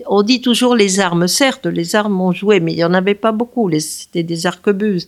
on 0.07 0.23
dit 0.23 0.41
toujours 0.41 0.75
les 0.75 1.01
armes, 1.01 1.29
certes, 1.29 1.67
les 1.67 1.97
armes 1.97 2.21
ont 2.21 2.33
joué, 2.33 2.61
mais 2.61 2.73
il 2.73 2.77
n'y 2.77 2.85
en 2.85 2.95
avait 2.95 3.15
pas 3.15 3.33
beaucoup, 3.33 3.71
c'était 3.79 4.23
des 4.23 4.47
arquebuses. 4.47 5.07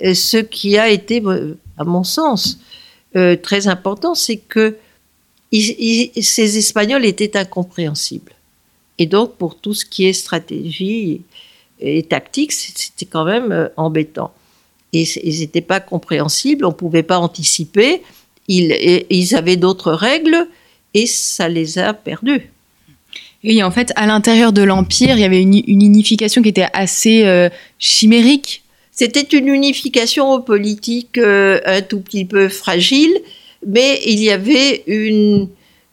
ce 0.00 0.38
qui 0.38 0.78
a 0.78 0.88
été, 0.88 1.22
à 1.78 1.84
mon 1.84 2.04
sens, 2.04 2.58
euh, 3.16 3.36
très 3.36 3.68
important, 3.68 4.14
c'est 4.14 4.38
que 4.38 4.76
ces 5.52 6.58
Espagnols 6.58 7.04
étaient 7.04 7.36
incompréhensibles. 7.36 8.32
Et 8.98 9.06
donc, 9.06 9.34
pour 9.36 9.56
tout 9.56 9.74
ce 9.74 9.84
qui 9.84 10.06
est 10.06 10.12
stratégie 10.12 11.22
et 11.80 12.02
tactique, 12.04 12.52
c'était 12.52 13.06
quand 13.06 13.24
même 13.24 13.52
euh, 13.52 13.68
embêtant. 13.76 14.32
Ils 14.92 15.40
n'étaient 15.40 15.62
pas 15.62 15.80
compréhensibles, 15.80 16.66
on 16.66 16.68
ne 16.68 16.74
pouvait 16.74 17.02
pas 17.02 17.18
anticiper. 17.18 18.02
Ils 18.48 19.34
avaient 19.34 19.56
d'autres 19.56 19.92
règles 19.92 20.46
et 20.94 21.06
ça 21.06 21.48
les 21.48 21.78
a 21.78 21.94
perdus. 21.94 22.52
Et 23.44 23.62
en 23.62 23.70
fait, 23.70 23.92
à 23.96 24.06
l'intérieur 24.06 24.52
de 24.52 24.62
l'Empire, 24.62 25.16
il 25.16 25.20
y 25.20 25.24
avait 25.24 25.42
une, 25.42 25.62
unification 25.66 26.42
qui 26.42 26.50
était 26.50 26.68
assez 26.72 27.24
euh, 27.24 27.48
chimérique. 27.78 28.62
C'était 28.92 29.36
une 29.36 29.48
unification 29.48 30.40
politique 30.40 31.18
euh, 31.18 31.60
un 31.64 31.82
tout 31.82 32.00
petit 32.00 32.24
peu 32.24 32.48
fragile, 32.48 33.12
mais 33.66 34.00
il 34.06 34.20
y 34.20 34.30
avait 34.30 34.84
une 34.86 35.48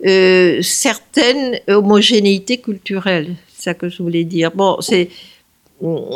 euh, 0.06 0.62
certaine 0.62 1.60
homogénéité 1.68 2.58
culturelle. 2.58 3.36
C'est 3.56 3.64
ça 3.64 3.74
que 3.74 3.90
je 3.90 4.04
voulais 4.04 4.26
dire. 4.26 4.52
Bon, 4.52 4.80
c'est 4.82 5.10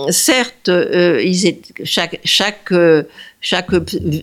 certes, 0.09 0.69
ils 0.69 1.57
chaque, 1.85 2.19
chaque, 2.25 2.73
chaque 3.39 3.71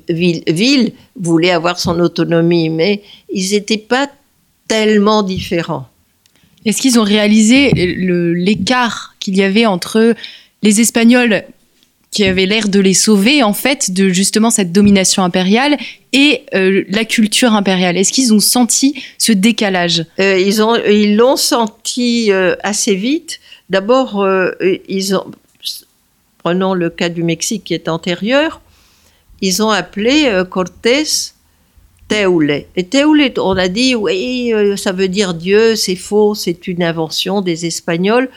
ville, 0.08 0.42
ville, 0.46 0.92
voulait 1.16 1.50
avoir 1.50 1.78
son 1.78 1.98
autonomie, 1.98 2.68
mais 2.68 3.02
ils 3.32 3.52
n'étaient 3.52 3.78
pas 3.78 4.10
tellement 4.70 5.24
différents. 5.24 5.88
Est-ce 6.64 6.80
qu'ils 6.80 7.00
ont 7.00 7.02
réalisé 7.02 7.72
l'écart 7.74 9.16
qu'il 9.18 9.36
y 9.36 9.42
avait 9.42 9.66
entre 9.66 10.14
les 10.62 10.80
Espagnols 10.80 11.42
qui 12.12 12.24
avaient 12.24 12.46
l'air 12.46 12.68
de 12.68 12.78
les 12.78 12.94
sauver 12.94 13.42
en 13.42 13.52
fait 13.52 13.90
de 13.92 14.10
justement 14.10 14.50
cette 14.50 14.70
domination 14.70 15.24
impériale 15.24 15.76
et 16.12 16.42
euh, 16.54 16.84
la 16.88 17.04
culture 17.04 17.52
impériale? 17.54 17.96
Est-ce 17.96 18.12
qu'ils 18.12 18.32
ont 18.32 18.40
senti 18.40 19.02
ce 19.18 19.32
décalage? 19.32 20.04
Euh, 20.20 20.38
Ils 20.38 20.62
ont 20.62 20.76
ils 20.76 21.16
l'ont 21.16 21.36
senti 21.36 22.30
euh, 22.30 22.54
assez 22.62 22.94
vite. 22.94 23.40
D'abord, 23.70 24.26
ils 24.88 25.14
ont 25.16 25.26
prenons 26.38 26.74
le 26.74 26.90
cas 26.90 27.08
du 27.08 27.22
Mexique 27.22 27.64
qui 27.64 27.74
est 27.74 27.88
antérieur, 27.88 28.60
ils 29.40 29.62
ont 29.62 29.70
appelé 29.70 30.16
Cortés 30.50 31.04
Teule. 32.10 32.64
Et 32.76 32.84
Teule, 32.84 33.32
on 33.38 33.56
a 33.56 33.68
dit, 33.68 33.94
oui, 33.94 34.52
euh, 34.52 34.76
ça 34.76 34.92
veut 34.92 35.08
dire 35.08 35.32
Dieu, 35.32 35.76
c'est 35.76 35.96
faux, 35.96 36.34
c'est 36.34 36.66
une 36.66 36.82
invention 36.82 37.40
des 37.40 37.66
Espagnols. 37.66 38.28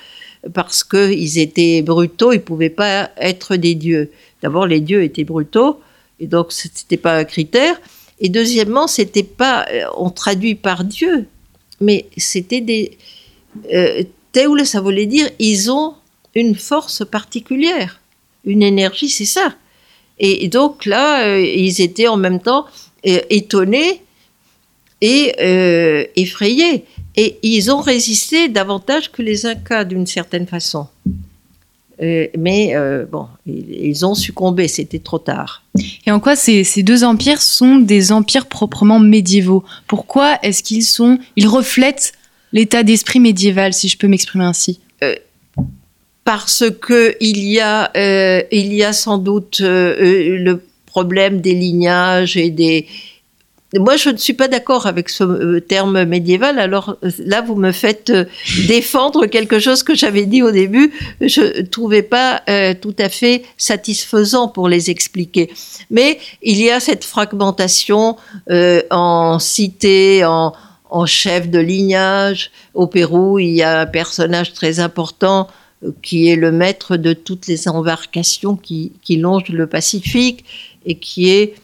parce 0.54 0.84
qu'ils 0.84 1.40
étaient 1.40 1.82
brutaux, 1.82 2.34
ils 2.34 2.38
ne 2.38 2.42
pouvaient 2.42 2.70
pas 2.70 3.12
être 3.18 3.56
des 3.56 3.76
dieux. 3.76 4.12
D'abord, 4.42 4.68
les 4.68 4.82
dieux 4.82 5.02
étaient 5.02 5.24
brutaux, 5.24 5.80
et 6.20 6.28
donc 6.28 6.52
ce 6.52 6.68
n'était 6.68 6.98
pas 6.98 7.18
un 7.18 7.24
critère. 7.24 7.80
Et 8.20 8.30
deuxièmement, 8.30 8.88
c'était 8.88 9.24
pas, 9.24 9.66
euh, 9.72 9.86
on 9.98 10.10
traduit 10.10 10.56
par 10.56 10.84
Dieu, 10.84 11.28
mais 11.80 12.06
c'était 12.18 12.62
des. 12.62 12.98
Euh, 13.74 14.04
Théoule, 14.34 14.66
ça 14.66 14.82
voulait 14.82 15.06
dire, 15.06 15.30
ils 15.40 15.72
ont 15.72 15.94
une 16.36 16.56
force 16.56 17.06
particulière, 17.06 18.02
une 18.46 18.64
énergie, 18.64 19.10
c'est 19.10 19.26
ça. 19.26 19.56
Et, 20.20 20.48
donc 20.48 20.86
là, 20.86 21.26
euh, 21.26 21.40
ils 21.40 21.82
étaient 21.82 22.08
en 22.08 22.18
même 22.18 22.40
temps 22.40 22.66
étonnés 23.04 24.02
et 25.02 25.34
effrayés. 26.16 26.86
Et 27.16 27.38
ils 27.44 27.72
ont 27.72 27.82
résisté 27.82 28.48
davantage 28.48 29.12
que 29.12 29.22
les 29.22 29.46
Incas 29.46 29.84
d'une 29.84 30.08
certaine 30.08 30.48
façon. 30.48 30.88
mais 32.00 32.74
bon, 33.12 33.28
ils, 33.46 34.06
ont 34.06 34.16
succombé, 34.16 34.68
c'était 34.68 35.00
trop 35.00 35.20
tard. 35.20 35.64
Et 36.06 36.12
en 36.12 36.20
quoi 36.20 36.36
ces, 36.36 36.64
ces, 36.64 36.84
deux 36.84 37.04
empires 37.04 37.42
sont 37.42 37.76
des 37.78 38.12
empires 38.12 38.48
proprement 38.48 39.00
médiévaux? 39.00 39.64
Pourquoi 39.88 40.40
est-ce 40.42 40.64
qu'ils 40.64 40.86
sont, 40.86 41.20
ils 41.36 41.48
reflètent 41.48 42.14
l'état 42.54 42.84
d'esprit 42.84 43.20
médiéval, 43.20 43.74
si 43.74 43.90
je 43.90 43.98
peux 43.98 44.08
m'exprimer 44.08 44.46
ainsi? 44.46 44.80
Euh, 45.04 45.16
Parce 46.24 46.64
que 46.80 47.16
il 47.20 47.44
y 47.44 47.60
a, 47.60 47.92
euh, 47.98 48.44
il 48.52 48.74
y 48.74 48.84
a 48.84 48.94
sans 48.94 49.18
doute 49.18 49.60
euh, 49.62 50.38
le 50.38 50.64
problème 50.94 51.42
des 51.42 51.56
lignages 51.56 52.38
et 52.38 52.52
des. 52.52 52.86
Moi, 53.76 53.98
je 53.98 54.10
ne 54.10 54.18
suis 54.18 54.36
pas 54.36 54.48
d'accord 54.48 54.86
avec 54.86 55.10
ce 55.10 55.58
terme 55.58 56.04
médiéval. 56.04 56.60
Alors 56.60 56.98
là, 57.18 57.42
vous 57.42 57.56
me 57.56 57.72
faites 57.72 58.12
défendre 58.68 59.26
quelque 59.26 59.60
chose 59.60 59.82
que 59.82 59.96
j'avais 59.96 60.28
dit 60.28 60.44
au 60.44 60.52
début. 60.52 60.94
Je 61.20 61.42
ne 61.62 61.66
trouvais 61.66 62.04
pas 62.04 62.44
tout 62.84 62.96
à 63.00 63.10
fait 63.10 63.42
satisfaisant 63.58 64.48
pour 64.48 64.70
les 64.70 64.92
expliquer. 64.92 65.50
Mais 65.90 66.20
il 66.44 66.62
y 66.62 66.70
a 66.70 66.80
cette 66.80 67.04
fragmentation 67.04 68.16
en 68.92 69.40
cité, 69.40 70.24
en, 70.24 70.54
en 70.92 71.08
chef 71.08 71.50
de 71.50 71.60
lignage. 71.60 72.52
Au 72.76 72.86
Pérou, 72.86 73.40
il 73.40 73.56
y 73.56 73.64
a 73.64 73.82
un 73.82 73.86
personnage 73.88 74.54
très 74.54 74.80
important 74.80 75.48
euh, 75.48 75.63
qui 76.02 76.30
est 76.30 76.36
le 76.36 76.52
maître 76.52 76.98
de 76.98 77.14
toutes 77.14 77.48
les 77.48 77.68
embarcations 77.68 78.56
qui, 78.56 78.92
longent 79.10 79.50
le 79.50 79.68
Pacifique 79.68 80.46
et 80.86 80.96
qui 80.96 81.30
est 81.30 81.56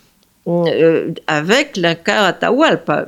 euh, 0.48 1.12
avec 1.28 1.78
l'Inca 1.78 2.26
Atahualpa. 2.26 3.08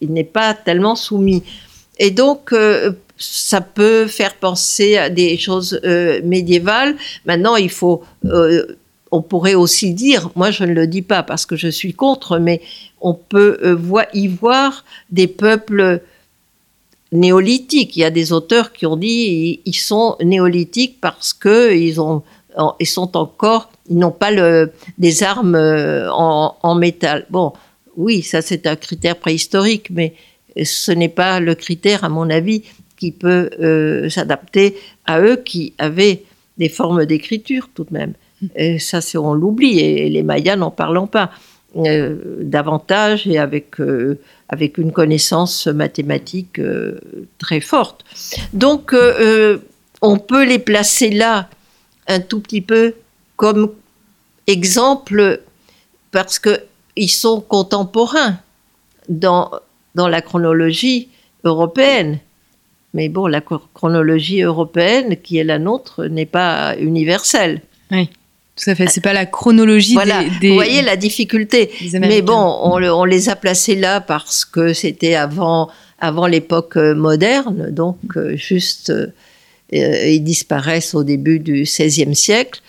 Il 0.00 0.12
n'est 0.12 0.24
pas 0.24 0.54
tellement 0.54 0.96
soumis. 0.96 1.42
Et 1.98 2.10
donc, 2.10 2.52
euh, 2.52 2.92
ça 3.18 3.60
peut 3.60 4.06
faire 4.06 4.34
penser 4.34 4.96
à 4.96 5.10
des 5.10 5.36
choses 5.36 5.80
médiévales. 6.24 6.96
Maintenant, 7.24 7.56
il 7.56 7.70
faut 7.70 8.02
on 9.12 9.20
pourrait 9.20 9.54
aussi 9.54 9.92
dire, 9.92 10.30
moi 10.34 10.50
je 10.50 10.64
ne 10.64 10.72
le 10.72 10.86
dis 10.86 11.02
pas 11.02 11.22
parce 11.22 11.44
que 11.44 11.54
je 11.54 11.68
suis 11.68 11.92
contre, 11.92 12.38
mais 12.38 12.62
on 13.00 13.12
peut 13.12 13.58
euh, 13.62 14.04
y 14.14 14.26
voir 14.26 14.84
des 15.10 15.26
peuples 15.26 16.00
néolithiques. 17.12 17.96
Il 17.96 18.00
y 18.00 18.04
a 18.04 18.10
des 18.10 18.32
auteurs 18.32 18.72
qui 18.72 18.86
ont 18.86 18.96
dit 18.96 19.60
ils 19.64 19.74
sont 19.74 20.16
néolithiques 20.22 21.00
parce 21.00 21.32
que 21.32 21.74
ils 21.74 22.00
ont 22.00 22.22
ils 22.80 22.86
sont 22.86 23.16
encore 23.16 23.72
ils 23.88 23.98
n'ont 23.98 24.12
pas 24.12 24.30
le, 24.30 24.72
des 24.98 25.22
armes 25.22 25.54
euh, 25.54 26.10
en, 26.10 26.74
métal. 26.74 27.26
Bon, 27.30 27.52
oui, 27.96 28.22
ça 28.22 28.42
c'est 28.42 28.66
un 28.66 28.76
critère 28.76 29.16
préhistorique, 29.16 29.88
mais 29.90 30.14
ce 30.62 30.92
n'est 30.92 31.08
pas 31.08 31.40
le 31.40 31.54
critère, 31.54 32.04
à 32.04 32.08
mon 32.08 32.30
avis, 32.30 32.62
qui 32.96 33.10
peut 33.10 33.50
euh, 33.60 34.08
s'adapter 34.08 34.76
à 35.06 35.20
eux 35.20 35.36
qui 35.36 35.74
avaient 35.78 36.24
des 36.58 36.68
formes 36.68 37.06
d'écriture 37.06 37.68
tout 37.74 37.84
de 37.84 37.92
même. 37.92 38.14
Et 38.56 38.78
ça, 38.78 39.00
on 39.16 39.34
l'oublie, 39.34 39.78
et 39.78 40.08
les 40.08 40.22
Mayas 40.22 40.56
n'en 40.56 40.70
parlons 40.70 41.06
pas. 41.06 41.30
Euh, 41.74 42.18
davantage 42.42 43.26
et 43.26 43.38
avec, 43.38 43.80
euh, 43.80 44.20
avec 44.50 44.76
une 44.76 44.92
connaissance 44.92 45.66
mathématique 45.68 46.58
euh, 46.58 47.00
très 47.38 47.60
forte. 47.60 48.04
Donc, 48.52 48.94
on 50.02 50.18
peut 50.18 50.44
les 50.44 50.58
placer 50.58 51.08
là 51.08 51.48
un 52.08 52.20
tout 52.20 52.40
petit 52.40 52.60
peu 52.60 52.92
comme 53.36 53.72
exemple 54.46 55.40
parce 56.10 56.38
qu'ils 56.38 57.10
sont 57.10 57.40
contemporains 57.40 58.36
dans, 59.08 59.50
dans 59.94 60.08
la 60.08 60.20
chronologie 60.20 61.08
européenne. 61.44 62.18
Mais 62.92 63.08
bon, 63.08 63.26
la 63.28 63.40
chronologie 63.40 64.42
européenne, 64.42 65.16
qui 65.16 65.38
est 65.38 65.44
la 65.44 65.58
nôtre, 65.58 66.04
n'est 66.04 66.26
pas 66.26 66.76
universelle. 66.76 67.62
Oui. 67.90 68.10
Tout 68.56 68.68
à 68.68 68.74
fait, 68.74 68.86
c'est 68.88 69.00
pas 69.00 69.14
la 69.14 69.24
chronologie 69.24 69.96
des, 70.40 70.48
Vous 70.48 70.54
voyez 70.54 70.82
la 70.82 70.96
difficulté. 70.96 71.70
Mais 71.94 72.20
bon, 72.20 72.58
on, 72.62 73.04
les 73.04 73.28
a 73.28 73.36
placés 73.36 73.74
là 73.74 74.00
parce 74.00 74.44
que 74.44 74.74
c'était 74.74 75.14
avant, 75.14 75.70
avant 75.98 76.26
l'époque 76.26 76.76
euh, 76.76 76.94
moderne, 76.94 77.70
donc 77.70 77.96
euh, 78.16 78.36
juste 78.36 78.90
euh, 78.90 79.06
ils 79.72 80.22
disparaissent 80.22 80.94
au 80.94 81.02
début 81.02 81.38
du 81.38 81.62
XVIe 81.62 82.14
siècle. 82.14 82.60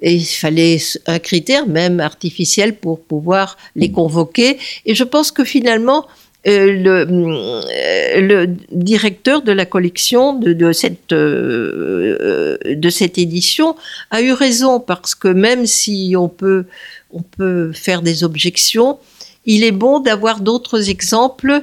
Et 0.00 0.14
il 0.14 0.24
fallait 0.24 0.78
un 1.06 1.18
critère 1.18 1.66
même 1.66 1.98
artificiel 1.98 2.76
pour 2.76 3.00
pouvoir 3.00 3.56
les 3.74 3.90
convoquer. 3.90 4.58
Et 4.86 4.94
je 4.94 5.04
pense 5.04 5.32
que 5.32 5.44
finalement, 5.44 6.06
le, 6.46 7.06
euh, 7.08 8.20
le, 8.20 8.56
directeur 8.70 9.42
de 9.42 9.52
la 9.52 9.66
collection 9.66 10.34
de, 10.38 10.52
de, 10.52 10.72
cette, 10.72 11.12
euh, 11.12 12.58
de 12.64 12.90
cette 12.90 13.18
édition 13.18 13.76
a 14.10 14.20
eu 14.20 14.32
raison 14.32 14.80
parce 14.80 15.14
que 15.14 15.28
même 15.28 15.66
si 15.66 16.14
on 16.18 16.28
peut, 16.28 16.66
on 17.12 17.22
peut 17.22 17.72
faire 17.72 18.02
des 18.02 18.24
objections, 18.24 18.98
il 19.46 19.64
est 19.64 19.72
bon 19.72 20.00
d'avoir 20.00 20.40
d'autres 20.40 20.90
exemples 20.90 21.62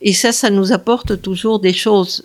et 0.00 0.12
ça, 0.12 0.32
ça 0.32 0.50
nous 0.50 0.72
apporte 0.72 1.20
toujours 1.22 1.60
des 1.60 1.72
choses 1.72 2.22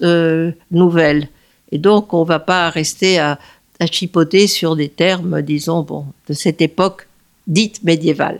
nouvelles. 0.71 1.27
Et 1.71 1.77
donc, 1.77 2.13
on 2.13 2.21
ne 2.21 2.27
va 2.27 2.39
pas 2.39 2.69
rester 2.69 3.17
à, 3.17 3.39
à 3.79 3.85
chipoter 3.87 4.47
sur 4.47 4.75
des 4.75 4.89
termes, 4.89 5.41
disons, 5.41 5.81
bon, 5.81 6.05
de 6.27 6.33
cette 6.33 6.61
époque 6.61 7.07
dite 7.47 7.83
médiévale. 7.83 8.39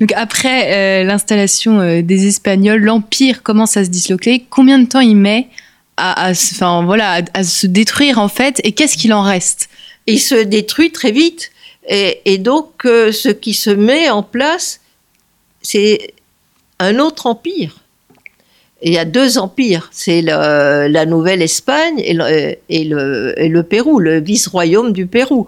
Donc 0.00 0.12
après 0.14 1.02
euh, 1.02 1.04
l'installation 1.04 1.80
euh, 1.80 2.02
des 2.02 2.26
Espagnols, 2.26 2.82
l'empire 2.82 3.42
commence 3.42 3.76
à 3.76 3.84
se 3.84 3.90
disloquer. 3.90 4.44
Combien 4.48 4.78
de 4.78 4.86
temps 4.86 5.00
il 5.00 5.16
met 5.16 5.48
à, 5.96 6.32
se 6.34 7.66
détruire 7.66 8.18
en 8.18 8.28
fait 8.28 8.60
Et 8.64 8.72
qu'est-ce 8.72 8.96
qu'il 8.96 9.12
en 9.12 9.22
reste? 9.22 9.68
Il 10.06 10.18
se 10.18 10.34
détruit 10.34 10.92
très 10.92 11.12
vite. 11.12 11.50
Et, 11.88 12.38
donc 12.38 12.84
euh, 12.84 13.12
ce 13.12 13.28
qui 13.28 13.52
se 13.52 13.70
met 13.70 14.08
en 14.08 14.22
place, 14.22 14.80
c'est 15.60 16.14
un 16.78 16.98
autre 16.98 17.26
empire. 17.26 17.76
Il 18.82 18.94
y 18.94 18.98
a 18.98 19.04
deux 19.04 19.36
empires, 19.36 19.90
c'est 19.92 20.22
la 20.22 21.04
Nouvelle-Espagne 21.04 21.98
et 21.98 22.14
le, 22.14 22.56
et, 22.70 22.84
le, 22.84 23.34
et 23.36 23.48
le 23.48 23.62
Pérou, 23.62 23.98
le 23.98 24.20
vice-royaume 24.20 24.94
du 24.94 25.06
Pérou. 25.06 25.46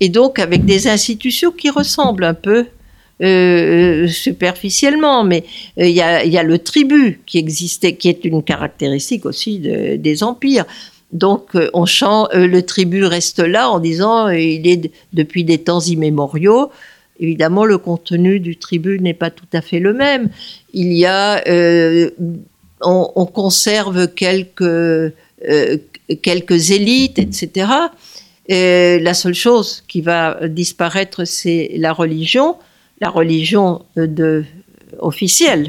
Et 0.00 0.08
donc 0.08 0.38
avec 0.38 0.64
des 0.64 0.88
institutions 0.88 1.50
qui 1.50 1.68
ressemblent 1.68 2.24
un 2.24 2.32
peu 2.32 2.66
euh, 3.20 4.08
superficiellement, 4.08 5.22
mais 5.22 5.44
euh, 5.78 5.86
il 5.86 5.94
y, 5.94 6.00
a, 6.00 6.42
le 6.42 6.58
tribut 6.58 7.20
qui 7.24 7.38
existait, 7.38 7.94
qui 7.94 8.08
est 8.08 8.24
une 8.24 8.42
caractéristique 8.42 9.26
aussi 9.26 9.60
des 9.60 10.22
empires. 10.24 10.64
Donc 11.12 11.54
euh, 11.54 11.70
on 11.72 11.86
chante, 11.86 12.34
le 12.34 12.62
tribut 12.62 13.04
reste 13.04 13.38
là 13.38 13.70
en 13.70 13.78
disant 13.78 14.28
il 14.28 14.66
est 14.66 14.90
depuis 15.12 15.44
des 15.44 15.58
temps 15.58 15.80
immémoriaux. 15.80 16.70
Évidemment, 17.20 17.64
le 17.64 17.78
contenu 17.78 18.40
du 18.40 18.56
tribut 18.56 18.98
n'est 18.98 19.14
pas 19.14 19.30
tout 19.30 19.46
à 19.52 19.60
fait 19.60 19.78
le 19.78 19.92
même. 19.92 20.30
Il 20.72 20.92
y 20.92 21.06
a, 21.06 21.44
on, 22.80 23.26
conserve 23.26 24.08
quelques 24.08 25.12
quelques 26.22 26.70
élites, 26.72 27.20
etc. 27.20 27.68
Et 28.48 28.98
la 28.98 29.14
seule 29.14 29.34
chose 29.34 29.84
qui 29.86 30.00
va 30.00 30.48
disparaître, 30.48 31.24
c'est 31.24 31.70
la 31.76 31.92
religion 31.92 32.56
la 33.02 33.10
religion 33.10 33.84
de, 33.96 34.44
officielle. 35.00 35.68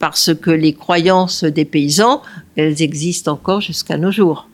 Parce 0.00 0.34
que 0.34 0.50
les 0.50 0.74
croyances 0.74 1.44
des 1.44 1.64
paysans, 1.64 2.20
elles 2.56 2.82
existent 2.82 3.32
encore 3.32 3.60
jusqu'à 3.60 3.96
nos 3.96 4.10
jours. 4.10 4.48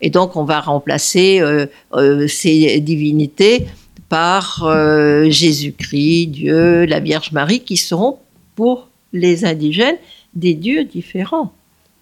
Et 0.00 0.10
donc 0.10 0.34
on 0.36 0.44
va 0.44 0.60
remplacer 0.60 1.40
euh, 1.40 1.66
euh, 1.92 2.26
ces 2.26 2.80
divinités 2.80 3.66
par 4.08 4.64
euh, 4.64 5.30
Jésus-Christ, 5.30 6.26
Dieu, 6.26 6.84
la 6.86 6.98
Vierge 6.98 7.30
Marie, 7.32 7.60
qui 7.60 7.76
seront 7.76 8.18
pour 8.56 8.88
les 9.12 9.44
indigènes 9.44 9.98
des 10.34 10.54
dieux 10.54 10.84
différents. 10.84 11.52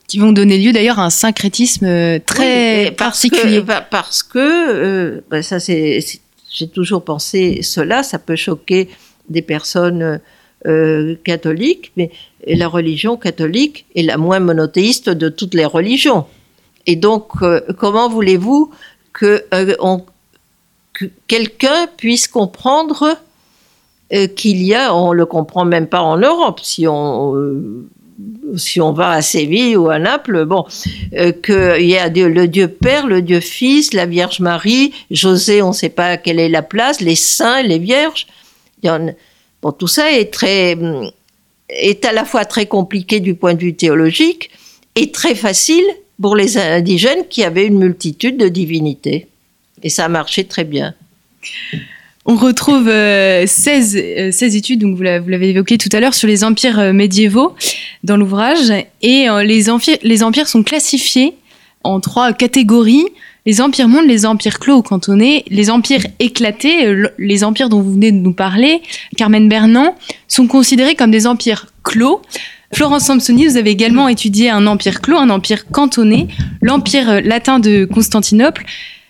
Qui 0.08 0.18
vont 0.18 0.32
donner 0.32 0.56
lieu 0.56 0.72
d'ailleurs 0.72 0.98
à 0.98 1.04
un 1.04 1.10
syncrétisme 1.10 2.20
très 2.20 2.92
particulier. 2.92 3.62
parce 3.90 4.22
que, 4.22 5.22
ben 5.30 5.42
ça 5.42 5.58
c'est 5.58 6.00
j'ai 6.50 6.68
toujours 6.68 7.04
pensé 7.04 7.62
cela, 7.62 8.02
ça 8.02 8.18
peut 8.18 8.36
choquer 8.36 8.88
des 9.28 9.42
personnes 9.42 10.20
euh, 10.66 11.14
catholiques, 11.24 11.92
mais 11.96 12.10
la 12.46 12.68
religion 12.68 13.16
catholique 13.16 13.86
est 13.94 14.02
la 14.02 14.16
moins 14.16 14.40
monothéiste 14.40 15.10
de 15.10 15.28
toutes 15.28 15.54
les 15.54 15.64
religions. 15.64 16.26
Et 16.86 16.96
donc, 16.96 17.42
euh, 17.42 17.60
comment 17.78 18.08
voulez-vous 18.08 18.70
que, 19.12 19.44
que 20.92 21.06
quelqu'un 21.26 21.88
puisse 21.96 22.28
comprendre 22.28 23.18
qu'il 24.36 24.62
y 24.62 24.72
a, 24.72 24.94
on 24.94 25.12
le 25.12 25.26
comprend 25.26 25.64
même 25.64 25.88
pas 25.88 26.00
en 26.00 26.16
Europe, 26.16 26.60
si 26.62 26.86
on 26.86 27.34
si 28.56 28.80
on 28.80 28.92
va 28.92 29.10
à 29.10 29.22
Séville 29.22 29.76
ou 29.76 29.88
à 29.88 29.98
Naples, 29.98 30.44
bon, 30.44 30.64
euh, 31.14 31.32
qu'il 31.32 31.86
y 31.86 31.96
a 31.96 32.08
le 32.08 32.48
Dieu 32.48 32.68
Père, 32.68 33.06
le 33.06 33.22
Dieu 33.22 33.40
Fils, 33.40 33.92
la 33.92 34.06
Vierge 34.06 34.40
Marie, 34.40 34.92
José, 35.10 35.62
on 35.62 35.68
ne 35.68 35.74
sait 35.74 35.88
pas 35.88 36.16
quelle 36.16 36.40
est 36.40 36.48
la 36.48 36.62
place, 36.62 37.00
les 37.00 37.16
saints, 37.16 37.62
les 37.62 37.78
vierges. 37.78 38.26
bon, 38.82 39.72
tout 39.72 39.88
ça 39.88 40.12
est 40.12 40.32
très, 40.32 40.76
est 41.68 42.04
à 42.04 42.12
la 42.12 42.24
fois 42.24 42.44
très 42.44 42.66
compliqué 42.66 43.20
du 43.20 43.34
point 43.34 43.54
de 43.54 43.60
vue 43.60 43.74
théologique 43.74 44.50
et 44.94 45.10
très 45.10 45.34
facile 45.34 45.84
pour 46.20 46.36
les 46.36 46.56
indigènes 46.56 47.26
qui 47.28 47.44
avaient 47.44 47.66
une 47.66 47.78
multitude 47.78 48.38
de 48.38 48.48
divinités. 48.48 49.26
Et 49.82 49.90
ça 49.90 50.06
a 50.06 50.08
marché 50.08 50.44
très 50.44 50.64
bien. 50.64 50.94
On 52.28 52.34
retrouve 52.34 52.86
16, 52.86 52.90
euh, 53.96 54.32
16, 54.32 54.42
euh, 54.42 54.58
études, 54.58 54.80
donc 54.80 54.96
vous 54.96 55.02
l'avez 55.02 55.50
évoqué 55.50 55.78
tout 55.78 55.88
à 55.92 56.00
l'heure, 56.00 56.12
sur 56.12 56.26
les 56.26 56.42
empires 56.42 56.80
euh, 56.80 56.92
médiévaux 56.92 57.54
dans 58.06 58.16
l'ouvrage. 58.16 58.72
Et 59.02 59.26
les, 59.44 59.68
empires, 59.68 59.98
les 60.02 60.22
empires 60.22 60.48
sont 60.48 60.62
classifiés 60.62 61.34
en 61.84 62.00
trois 62.00 62.32
catégories. 62.32 63.04
Les 63.44 63.60
empires 63.60 63.88
mondes, 63.88 64.06
les 64.06 64.26
empires 64.26 64.58
clos 64.58 64.78
ou 64.78 64.82
cantonnés, 64.82 65.44
les 65.48 65.70
empires 65.70 66.06
éclatés, 66.18 66.94
les 67.18 67.44
empires 67.44 67.68
dont 67.68 67.80
vous 67.80 67.92
venez 67.92 68.10
de 68.10 68.16
nous 68.16 68.32
parler, 68.32 68.82
Carmen 69.16 69.48
Bernand, 69.48 69.94
sont 70.26 70.46
considérés 70.48 70.94
comme 70.94 71.10
des 71.10 71.26
empires 71.26 71.66
clos. 71.84 72.22
Florence 72.74 73.04
Sampsoni, 73.04 73.46
vous 73.46 73.56
avez 73.56 73.70
également 73.70 74.08
étudié 74.08 74.50
un 74.50 74.66
empire 74.66 75.00
clos, 75.00 75.16
un 75.16 75.30
empire 75.30 75.66
cantonné, 75.68 76.26
l'empire 76.60 77.20
latin 77.22 77.60
de 77.60 77.84
Constantinople. 77.84 78.64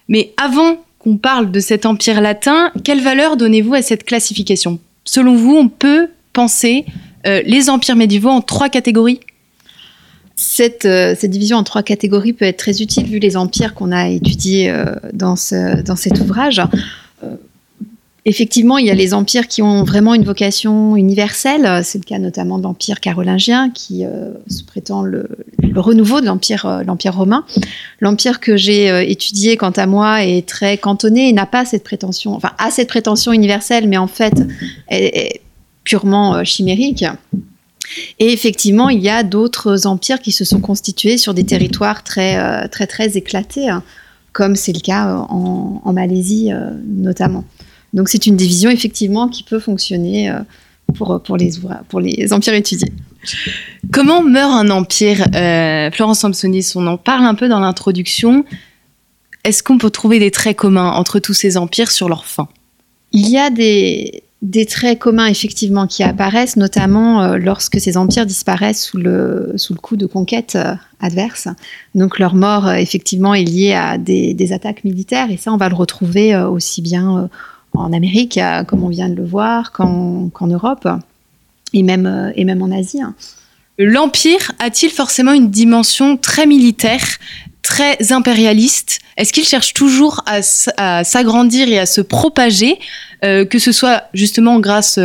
Mais 0.08 0.34
avant 0.36 0.76
on 1.06 1.16
parle 1.16 1.52
de 1.52 1.60
cet 1.60 1.86
empire 1.86 2.20
latin, 2.20 2.72
quelle 2.82 3.00
valeur 3.00 3.36
donnez-vous 3.36 3.74
à 3.74 3.82
cette 3.82 4.04
classification? 4.04 4.80
Selon 5.04 5.36
vous, 5.36 5.56
on 5.56 5.68
peut 5.68 6.08
penser 6.32 6.84
euh, 7.26 7.42
les 7.44 7.70
empires 7.70 7.96
médiévaux 7.96 8.28
en 8.28 8.40
trois 8.40 8.68
catégories 8.68 9.20
cette, 10.38 10.84
euh, 10.84 11.14
cette, 11.18 11.30
division 11.30 11.56
en 11.56 11.64
trois 11.64 11.82
catégories 11.82 12.34
peut 12.34 12.44
être 12.44 12.58
très 12.58 12.82
utile 12.82 13.06
vu 13.06 13.18
les 13.18 13.38
empires 13.38 13.72
qu'on 13.72 13.90
a 13.90 14.10
étudiés 14.10 14.70
euh, 14.70 14.84
dans, 15.14 15.34
ce, 15.34 15.80
dans 15.82 15.96
cet 15.96 16.20
ouvrage. 16.20 16.62
Effectivement, 18.28 18.76
il 18.76 18.86
y 18.86 18.90
a 18.90 18.94
les 18.94 19.14
empires 19.14 19.46
qui 19.46 19.62
ont 19.62 19.84
vraiment 19.84 20.12
une 20.12 20.24
vocation 20.24 20.96
universelle. 20.96 21.84
C'est 21.84 21.98
le 21.98 22.04
cas 22.04 22.18
notamment 22.18 22.58
de 22.58 22.64
l'empire 22.64 22.98
carolingien 22.98 23.70
qui 23.70 24.04
se 24.48 24.64
prétend 24.64 25.02
le, 25.02 25.28
renouveau 25.76 26.20
de 26.20 26.26
l'empire 26.26 26.82
l'empire 26.84 27.14
romain. 27.14 27.44
L'empire 28.00 28.40
que 28.40 28.56
j'ai 28.56 29.08
étudié, 29.08 29.56
quant 29.56 29.70
à 29.70 29.86
moi, 29.86 30.24
est 30.24 30.46
très 30.46 30.76
cantonné 30.76 31.28
et 31.28 31.32
n'a 31.32 31.46
pas 31.46 31.64
cette 31.64 31.84
prétention, 31.84 32.34
enfin 32.34 32.50
a 32.58 32.72
cette 32.72 32.88
prétention 32.88 33.32
universelle, 33.32 33.86
mais 33.86 33.96
en 33.96 34.08
fait 34.08 34.34
est, 34.88 35.40
purement 35.86 36.44
chimérique. 36.44 37.04
Et 38.18 38.32
effectivement, 38.32 38.88
il 38.90 39.00
y 39.00 39.08
a 39.08 39.22
d'autres 39.22 39.86
empires 39.86 40.20
qui 40.20 40.32
se 40.32 40.44
sont 40.44 40.60
constitués 40.60 41.16
sur 41.16 41.32
des 41.32 41.44
territoires 41.44 42.04
très 42.04 42.68
très 42.68 42.86
très 42.86 43.16
éclatés, 43.16 43.68
hein, 43.68 43.82
comme 44.32 44.56
c'est 44.56 44.74
le 44.74 44.80
cas 44.80 45.24
en, 45.30 45.80
en 45.82 45.92
Malaisie 45.92 46.50
notamment. 46.84 47.44
Donc 47.96 48.08
c'est 48.08 48.26
une 48.26 48.36
division 48.36 48.70
effectivement 48.70 49.28
qui 49.28 49.42
peut 49.42 49.58
fonctionner 49.58 50.30
euh, 50.30 50.40
pour, 50.94 51.22
pour, 51.22 51.36
les, 51.36 51.52
pour 51.88 52.00
les 52.00 52.32
empires 52.32 52.54
étudiés. 52.54 52.92
Comment 53.90 54.22
meurt 54.22 54.52
un 54.52 54.70
empire? 54.70 55.26
Euh, 55.34 55.90
Florence 55.90 56.20
Sampsonis, 56.20 56.72
on 56.74 56.86
en 56.86 56.98
parle 56.98 57.24
un 57.24 57.34
peu 57.34 57.48
dans 57.48 57.60
l'introduction. 57.60 58.44
Est-ce 59.44 59.62
qu'on 59.62 59.78
peut 59.78 59.90
trouver 59.90 60.18
des 60.18 60.30
traits 60.30 60.56
communs 60.56 60.90
entre 60.90 61.18
tous 61.20 61.32
ces 61.32 61.56
empires 61.56 61.90
sur 61.90 62.08
leur 62.08 62.26
fin? 62.26 62.48
Il 63.12 63.28
y 63.30 63.38
a 63.38 63.48
des, 63.50 64.24
des 64.42 64.66
traits 64.66 64.98
communs 64.98 65.26
effectivement 65.26 65.86
qui 65.86 66.02
apparaissent, 66.02 66.56
notamment 66.56 67.22
euh, 67.22 67.36
lorsque 67.38 67.80
ces 67.80 67.96
empires 67.96 68.26
disparaissent 68.26 68.84
sous 68.84 68.98
le, 68.98 69.54
sous 69.56 69.72
le 69.72 69.78
coup 69.78 69.96
de 69.96 70.06
conquêtes 70.06 70.56
euh, 70.56 70.74
adverses. 71.00 71.48
Donc 71.94 72.18
leur 72.18 72.34
mort 72.34 72.70
effectivement 72.70 73.34
est 73.34 73.44
liée 73.44 73.72
à 73.72 73.98
des, 73.98 74.52
attaques 74.52 74.84
militaires 74.84 75.30
et 75.30 75.36
ça 75.36 75.52
on 75.52 75.56
va 75.56 75.68
le 75.68 75.74
retrouver 75.74 76.36
aussi 76.36 76.82
bien 76.82 77.28
en 77.76 77.92
Amérique, 77.92 78.38
euh, 78.38 78.64
comme 78.64 78.82
on 78.82 78.88
vient 78.88 79.08
de 79.08 79.14
le 79.14 79.24
voir, 79.24 79.72
qu'en 79.72 80.30
Europe 80.42 80.88
et 81.72 81.82
même, 81.82 82.06
euh, 82.06 82.32
et 82.34 82.44
même 82.44 82.62
en 82.62 82.70
Asie. 82.70 83.00
L'Empire 83.78 84.52
a-t-il 84.58 84.90
forcément 84.90 85.32
une 85.32 85.50
dimension 85.50 86.16
très 86.16 86.46
militaire, 86.46 87.04
très 87.66 88.12
impérialiste. 88.12 89.00
Est-ce 89.16 89.32
qu'il 89.32 89.44
cherche 89.44 89.74
toujours 89.74 90.22
à, 90.26 91.02
s'agrandir 91.02 91.68
et 91.68 91.80
à 91.80 91.86
se 91.86 92.00
propager, 92.00 92.78
euh, 93.24 93.44
que 93.44 93.58
ce 93.58 93.72
soit 93.72 94.04
justement 94.14 94.60
grâce, 94.60 95.00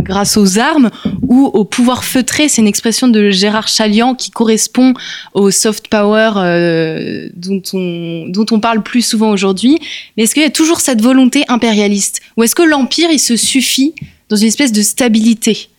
grâce 0.00 0.36
aux 0.36 0.58
armes 0.60 0.90
ou 1.22 1.46
au 1.46 1.64
pouvoir 1.64 2.04
feutré? 2.04 2.48
C'est 2.48 2.62
une 2.62 2.68
expression 2.68 3.08
de 3.08 3.30
Gérard 3.30 3.66
Chalian 3.66 4.14
qui 4.14 4.30
correspond 4.30 4.94
au 5.34 5.50
soft 5.50 5.88
power 5.88 7.30
dont, 7.34 7.62
on, 7.72 8.26
dont 8.28 8.46
on 8.52 8.60
parle 8.60 8.84
plus 8.84 9.02
souvent 9.02 9.32
aujourd'hui. 9.32 9.80
Mais 10.16 10.22
est-ce 10.22 10.34
qu'il 10.34 10.44
y 10.44 10.46
a 10.46 10.50
toujours 10.50 10.80
cette 10.80 11.02
volonté 11.02 11.44
impérialiste? 11.48 12.20
Ou 12.36 12.44
est-ce 12.44 12.54
que 12.54 12.62
l'Empire, 12.62 13.10
il 13.10 13.20
se 13.20 13.36
suffit 13.36 13.94
dans 14.28 14.36
une 14.36 14.48
espèce 14.48 14.70
de 14.70 14.82
stabilité? 14.82 15.70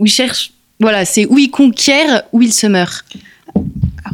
Où 0.00 0.06
il 0.06 0.10
cherche, 0.10 0.50
voilà, 0.80 1.04
c'est 1.04 1.26
où 1.26 1.38
il 1.38 1.50
conquiert, 1.50 2.24
où 2.32 2.42
il 2.42 2.52
se 2.52 2.66
meurt 2.66 3.04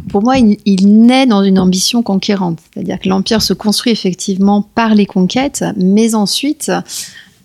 pour 0.09 0.23
moi, 0.23 0.37
il, 0.39 0.89
naît 0.89 1.27
dans 1.27 1.43
une 1.43 1.59
ambition 1.59 2.03
conquérante. 2.03 2.59
C'est-à-dire 2.73 2.99
que 3.01 3.09
l'Empire 3.09 3.43
se 3.43 3.53
construit 3.53 3.93
effectivement 3.93 4.63
par 4.63 4.95
les 4.95 5.07
conquêtes, 5.07 5.65
mais 5.77 6.15
ensuite, 6.15 6.71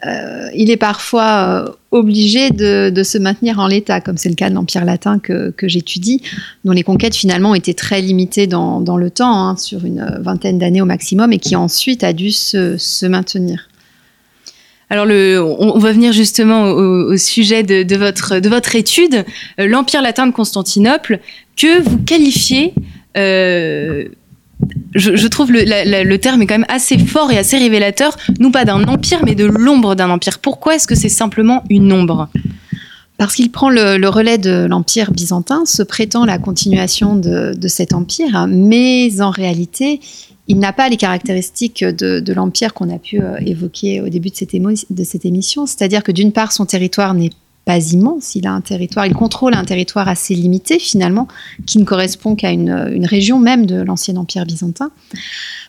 euh, 0.06 0.50
il 0.56 0.70
est 0.70 0.78
parfois 0.78 1.66
euh, 1.68 1.72
obligé 1.92 2.52
de, 2.52 2.92
se 3.04 3.18
maintenir 3.18 3.60
en 3.60 3.68
l'état, 3.68 4.00
comme 4.00 4.18
c'est 4.18 4.30
le 4.30 4.36
cas 4.36 4.50
de 4.50 4.56
l'Empire 4.56 4.86
latin 4.86 5.20
que, 5.20 5.54
j'étudie, 5.64 6.22
dont 6.64 6.72
les 6.72 6.84
conquêtes 6.84 7.16
finalement 7.16 7.56
étaient 7.56 7.74
très 7.74 8.02
limitées 8.02 8.48
dans, 8.48 8.80
le 8.80 9.10
temps, 9.10 9.34
hein, 9.34 9.58
sur 9.58 9.86
une 9.86 10.20
vingtaine 10.22 10.60
d'années 10.60 10.82
au 10.82 10.86
maximum, 10.86 11.34
et 11.34 11.40
qui 11.40 11.56
ensuite 11.56 12.04
a 12.04 12.14
dû 12.14 12.32
se, 12.32 13.06
maintenir. 13.08 13.70
Alors, 14.92 15.08
on, 15.08 15.80
va 15.80 15.94
venir 15.94 16.12
justement 16.12 16.66
au, 16.66 17.16
sujet 17.16 17.64
de, 17.64 17.96
votre, 17.96 18.40
de 18.40 18.50
votre 18.50 18.76
étude, 18.76 19.26
euh, 19.60 19.66
l'Empire 19.66 20.02
latin 20.02 20.28
de 20.28 20.34
Constantinople, 20.34 21.20
que 21.56 21.82
vous 21.82 21.98
qualifiez 21.98 22.74
je, 24.94 25.28
trouve 25.28 25.52
le, 25.52 25.64
le, 26.04 26.18
terme 26.18 26.42
est 26.42 26.46
quand 26.46 26.58
même 26.58 26.66
assez 26.70 26.98
fort 26.98 27.32
et 27.32 27.38
assez 27.38 27.58
révélateur, 27.58 28.16
non 28.40 28.52
pas 28.52 28.66
d'un 28.66 28.84
empire, 28.84 29.22
mais 29.26 29.36
de 29.36 29.46
l'ombre 29.46 29.96
d'un 29.96 30.10
empire. 30.10 30.40
Pourquoi 30.40 30.76
est-ce 30.76 30.88
que 30.88 30.96
c'est 30.96 31.10
simplement 31.10 31.64
une 31.70 31.92
ombre? 31.92 32.30
Parce 33.18 33.36
qu'il 33.36 33.52
prend 33.52 33.70
le, 33.70 34.08
relais 34.08 34.40
de 34.40 34.66
l'empire 34.68 35.12
byzantin, 35.12 35.64
se 35.66 35.84
prétend 35.84 36.26
la 36.26 36.40
continuation 36.40 37.16
de, 37.16 37.68
cet 37.68 37.94
empire, 37.94 38.48
mais 38.50 39.22
en 39.22 39.30
réalité, 39.30 40.00
il 40.48 40.60
n'a 40.60 40.74
pas 40.74 40.90
les 40.90 40.98
caractéristiques 40.98 41.84
de, 41.84 42.34
l'empire 42.34 42.74
qu'on 42.74 42.94
a 42.94 42.98
pu 42.98 43.22
euh, 43.22 43.38
évoquer 43.46 44.02
au 44.02 44.10
début 44.10 44.30
de 44.30 44.36
cette, 44.36 45.26
émission, 45.26 45.66
c'est-à-dire 45.66 46.04
que 46.04 46.12
d'une 46.12 46.32
part, 46.32 46.52
son 46.52 46.66
territoire 46.66 47.14
n'est 47.14 47.30
pas 47.64 47.78
immense. 47.94 48.34
Il 48.34 48.48
a 48.48 48.52
un 48.52 48.62
territoire, 48.62 49.06
il 49.06 49.14
contrôle 49.14 49.54
un 49.54 49.64
territoire 49.64 50.08
assez 50.08 50.34
limité 50.34 50.80
finalement, 50.80 51.28
qui 51.68 51.78
ne 51.78 51.84
correspond 51.84 52.36
qu'à 52.36 52.52
une, 52.52 53.06
région 53.06 53.40
même 53.40 53.66
de 53.66 53.82
l'ancien 53.82 54.16
empire 54.16 54.46
byzantin. 54.46 54.92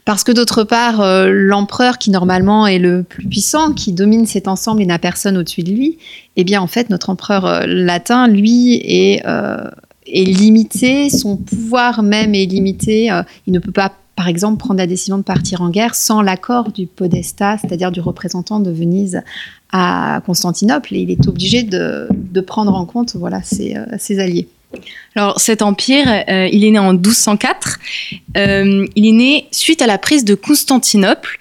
Parce 0.05 0.25
que 0.25 0.33
d'autre 0.33 0.65
part, 0.65 1.01
euh, 1.01 1.29
l'empereur 1.31 1.99
qui 1.99 2.11
normalement 2.11 2.67
est 2.67 2.79
le 2.79 3.03
plus 3.03 3.29
puissant, 3.29 3.73
qui 3.73 3.93
domine 3.93 4.27
cet 4.27 4.49
ensemble 4.49 4.83
et 4.83 4.87
n'a 4.87 4.99
personne 4.99 5.37
au-dessus 5.37 5.63
de 5.63 5.71
lui, 5.71 5.99
eh 6.37 6.45
bien 6.45 6.61
en 6.61 6.67
fait 6.67 6.89
notre 6.89 7.11
empereur 7.11 7.45
euh, 7.45 7.61
latin, 7.67 8.27
lui, 8.27 8.75
est, 8.83 9.23
est 10.07 10.25
limité, 10.25 11.11
son 11.11 11.37
pouvoir 11.37 12.03
même 12.03 12.35
est 12.35 12.47
limité. 12.47 13.11
il 13.47 13.53
ne 13.53 13.59
peut 13.59 13.71
pas 13.71 13.93
par 14.23 14.29
exemple, 14.29 14.59
prendre 14.59 14.79
la 14.79 14.87
décision 14.87 15.19
de 15.19 15.25
partir 15.25 15.63
en 15.63 15.69
guerre 15.69 15.97
sans 15.97 16.23
l'accord 16.23 16.71
du 16.71 16.87
podestat, 16.87 17.59
c'est-à-dire 17.59 17.91
du 17.91 17.99
représentant 17.99 18.61
de 18.61 18.71
Venise 18.71 19.21
à 19.73 20.23
Constantinople, 20.25 20.95
et 20.95 21.01
il 21.01 21.11
est 21.11 21.27
obligé 21.27 21.65
de, 21.65 22.07
prendre 22.47 22.73
en 22.73 22.85
compte 22.85 23.17
voilà, 23.17 23.43
ses, 23.43 23.75
euh, 23.77 24.21
alliés. 24.23 24.47
Alors 25.17 25.41
cet 25.41 25.61
empire, 25.61 26.07
euh, 26.29 26.49
il 26.53 26.65
est 26.65 26.71
né 26.71 26.79
en 26.79 26.93
1204. 26.93 27.81
Euh, 28.37 28.87
il 28.95 29.07
est 29.07 29.13
né 29.13 29.49
suite 29.51 29.83
à 29.83 29.89
la 29.89 29.99
prise 29.99 30.25
de 30.25 30.37
Constantinople. 30.37 31.41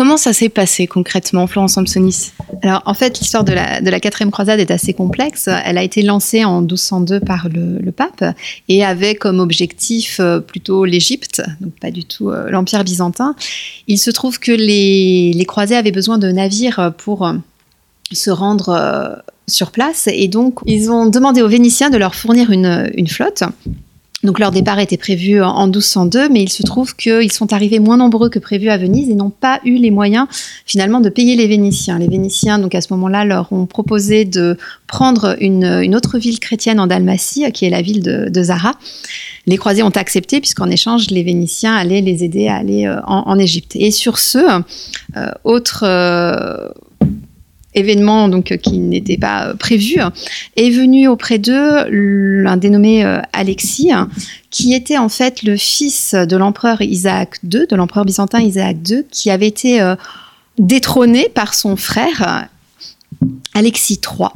Comment 0.00 0.16
ça 0.16 0.32
s'est 0.32 0.48
passé 0.48 0.86
concrètement, 0.86 1.46
Florence 1.46 1.74
Sampsonis? 1.74 2.32
Alors 2.62 2.80
en 2.86 2.94
fait, 2.94 3.20
l'histoire 3.20 3.44
de 3.44 3.52
la, 3.52 4.00
quatrième 4.00 4.30
croisade 4.30 4.58
est 4.58 4.70
assez 4.70 4.94
complexe. 4.94 5.46
Elle 5.66 5.76
a 5.76 5.82
été 5.82 6.00
lancée 6.00 6.42
en 6.42 6.62
1202 6.62 7.20
par 7.20 7.50
le, 7.50 7.92
pape 7.92 8.24
et 8.70 8.82
avait 8.82 9.14
comme 9.14 9.40
objectif 9.40 10.18
plutôt 10.46 10.86
l'Égypte, 10.86 11.42
donc 11.60 11.74
pas 11.78 11.90
du 11.90 12.06
tout 12.06 12.30
l'Empire 12.30 12.82
byzantin. 12.82 13.34
Il 13.88 13.98
se 13.98 14.10
trouve 14.10 14.38
que 14.38 14.52
les, 14.52 15.44
croisés 15.46 15.76
avaient 15.76 15.92
besoin 15.92 16.16
de 16.16 16.32
navires 16.32 16.94
pour 16.96 17.30
se 18.10 18.30
rendre 18.30 18.70
euh, 18.70 19.16
sur 19.48 19.70
place. 19.70 20.08
Et 20.10 20.28
donc, 20.28 20.60
ils 20.64 20.90
ont 20.90 21.10
demandé 21.10 21.42
aux 21.42 21.48
Vénitiens 21.48 21.90
de 21.90 21.98
leur 21.98 22.14
fournir 22.14 22.50
une, 22.50 23.06
flotte. 23.06 23.44
Donc 24.22 24.38
leur 24.38 24.50
départ 24.50 24.78
était 24.78 24.98
prévu 24.98 25.42
en 25.42 25.64
1202, 25.66 26.28
mais 26.28 26.42
il 26.42 26.50
se 26.50 26.62
trouve 26.62 26.94
qu'ils 26.94 27.32
sont 27.32 27.54
arrivés 27.54 27.78
moins 27.78 27.96
nombreux 27.96 28.28
que 28.28 28.38
prévu 28.38 28.68
à 28.68 28.76
Venise 28.76 29.08
et 29.08 29.14
n'ont 29.14 29.30
pas 29.30 29.60
eu 29.64 29.76
les 29.76 29.90
moyens 29.90 30.26
finalement 30.66 31.00
de 31.00 31.08
payer 31.08 31.36
les 31.36 31.46
Vénitiens. 31.46 31.98
Les 31.98 32.06
Vénitiens, 32.08 32.58
donc 32.58 32.74
à 32.74 32.82
ce 32.82 32.92
moment-là, 32.92 33.24
leur 33.24 33.50
ont 33.52 33.64
proposé 33.64 34.26
de 34.26 34.58
prendre 34.86 35.36
une, 35.40 35.94
autre 35.94 36.18
ville 36.18 36.38
chrétienne 36.38 36.80
en 36.80 36.86
Dalmatie, 36.86 37.50
qui 37.52 37.64
est 37.64 37.70
la 37.70 37.80
ville 37.80 38.02
de, 38.02 38.42
Zara. 38.42 38.74
Les 39.46 39.56
croisés 39.56 39.82
ont 39.82 39.90
accepté 39.90 40.40
puisqu'en 40.40 40.68
échange, 40.68 41.08
les 41.10 41.22
Vénitiens 41.22 41.74
allaient 41.74 42.02
les 42.02 42.22
aider 42.22 42.48
à 42.48 42.56
aller 42.56 42.86
euh, 42.86 43.00
en, 43.06 43.38
Égypte. 43.38 43.74
Et 43.74 43.90
sur 43.90 44.18
ce, 44.18 44.38
euh, 45.16 45.30
autre 45.44 45.84
euh, 45.86 46.68
événement 47.74 48.28
donc 48.28 48.56
qui 48.58 48.78
n'était 48.78 49.16
pas 49.16 49.54
prévu, 49.54 50.00
est 50.56 50.70
venu 50.70 51.08
auprès 51.08 51.38
d'eux 51.38 51.84
l'un 51.88 52.56
dénommé 52.56 53.04
euh, 53.04 53.20
Alexis, 53.32 53.90
qui 54.50 54.74
était 54.74 54.98
en 54.98 55.08
fait 55.08 55.42
le 55.42 55.56
fils 55.56 56.14
de 56.14 56.36
l'empereur 56.36 56.82
Isaac 56.82 57.38
II, 57.44 57.66
de 57.68 57.76
l'empereur 57.76 58.04
byzantin 58.04 58.40
Isaac 58.40 58.76
II, 58.88 59.04
qui 59.10 59.30
avait 59.30 59.46
été 59.46 59.80
euh, 59.80 59.94
détrôné 60.58 61.28
par 61.28 61.54
son 61.54 61.76
frère 61.76 62.48
Alexis 63.54 64.00
III. 64.02 64.28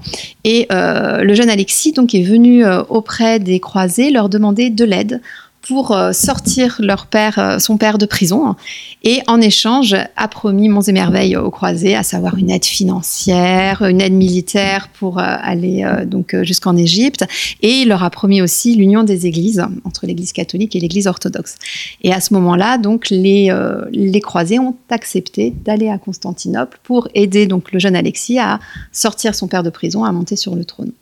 Et 0.45 0.67
euh, 0.73 1.23
le 1.23 1.35
jeune 1.35 1.51
Alexis 1.51 1.93
donc 1.93 2.15
est 2.15 2.23
venu 2.23 2.65
auprès 2.89 3.39
des 3.41 3.61
croisés 3.61 4.11
leur 4.11 4.29
demander 4.29 4.71
de 4.71 4.85
l'aide 4.85 5.21
pour 5.67 5.93
euh, 5.93 6.13
sortir 6.13 6.77
leur 6.79 7.07
père, 7.07 7.39
euh, 7.39 7.59
son 7.59 7.77
père 7.77 7.99
de 7.99 8.07
prison 8.07 8.55
et 9.03 9.21
en 9.27 9.41
échange 9.41 9.97
a 10.17 10.29
promis 10.29 10.69
monts 10.69 10.83
et 10.83 10.93
merveilles 10.93 11.37
aux 11.37 11.51
croisés, 11.51 11.95
à 11.95 12.03
savoir 12.03 12.37
une 12.37 12.51
aide 12.51 12.65
financière, 12.65 13.83
une 13.83 14.01
aide 14.01 14.13
militaire 14.13 14.89
pour 14.89 15.19
euh, 15.19 15.23
aller 15.25 15.85
donc 16.07 16.37
jusqu'en 16.43 16.77
Égypte 16.77 17.25
et 17.63 17.71
il 17.81 17.89
leur 17.89 18.03
a 18.03 18.11
promis 18.11 18.43
aussi 18.43 18.75
l'union 18.75 19.05
des 19.05 19.27
églises 19.27 19.65
entre 19.85 20.07
l'église 20.07 20.33
catholique 20.33 20.77
et 20.77 20.81
l'église 20.81 21.07
orthodoxe. 21.07 21.57
Et 22.03 22.13
à 22.13 22.21
ce 22.21 22.35
moment-là, 22.35 22.79
donc 22.79 23.11
les, 23.11 23.55
les 23.93 24.21
croisés 24.21 24.59
ont 24.59 24.77
accepté 24.91 25.55
d'aller 25.65 25.89
à 25.89 25.99
Constantinople 25.99 26.79
pour 26.83 27.09
aider 27.15 27.47
donc 27.47 27.73
le 27.73 27.79
jeune 27.79 27.97
Alexis 27.97 28.39
à 28.39 28.61
sortir 28.93 29.35
son 29.35 29.49
père 29.49 29.63
de 29.63 29.71
prison, 29.71 30.05
à 30.05 30.13
monter 30.13 30.37
sur 30.37 30.55
le 30.55 30.65
trône. 30.65 30.93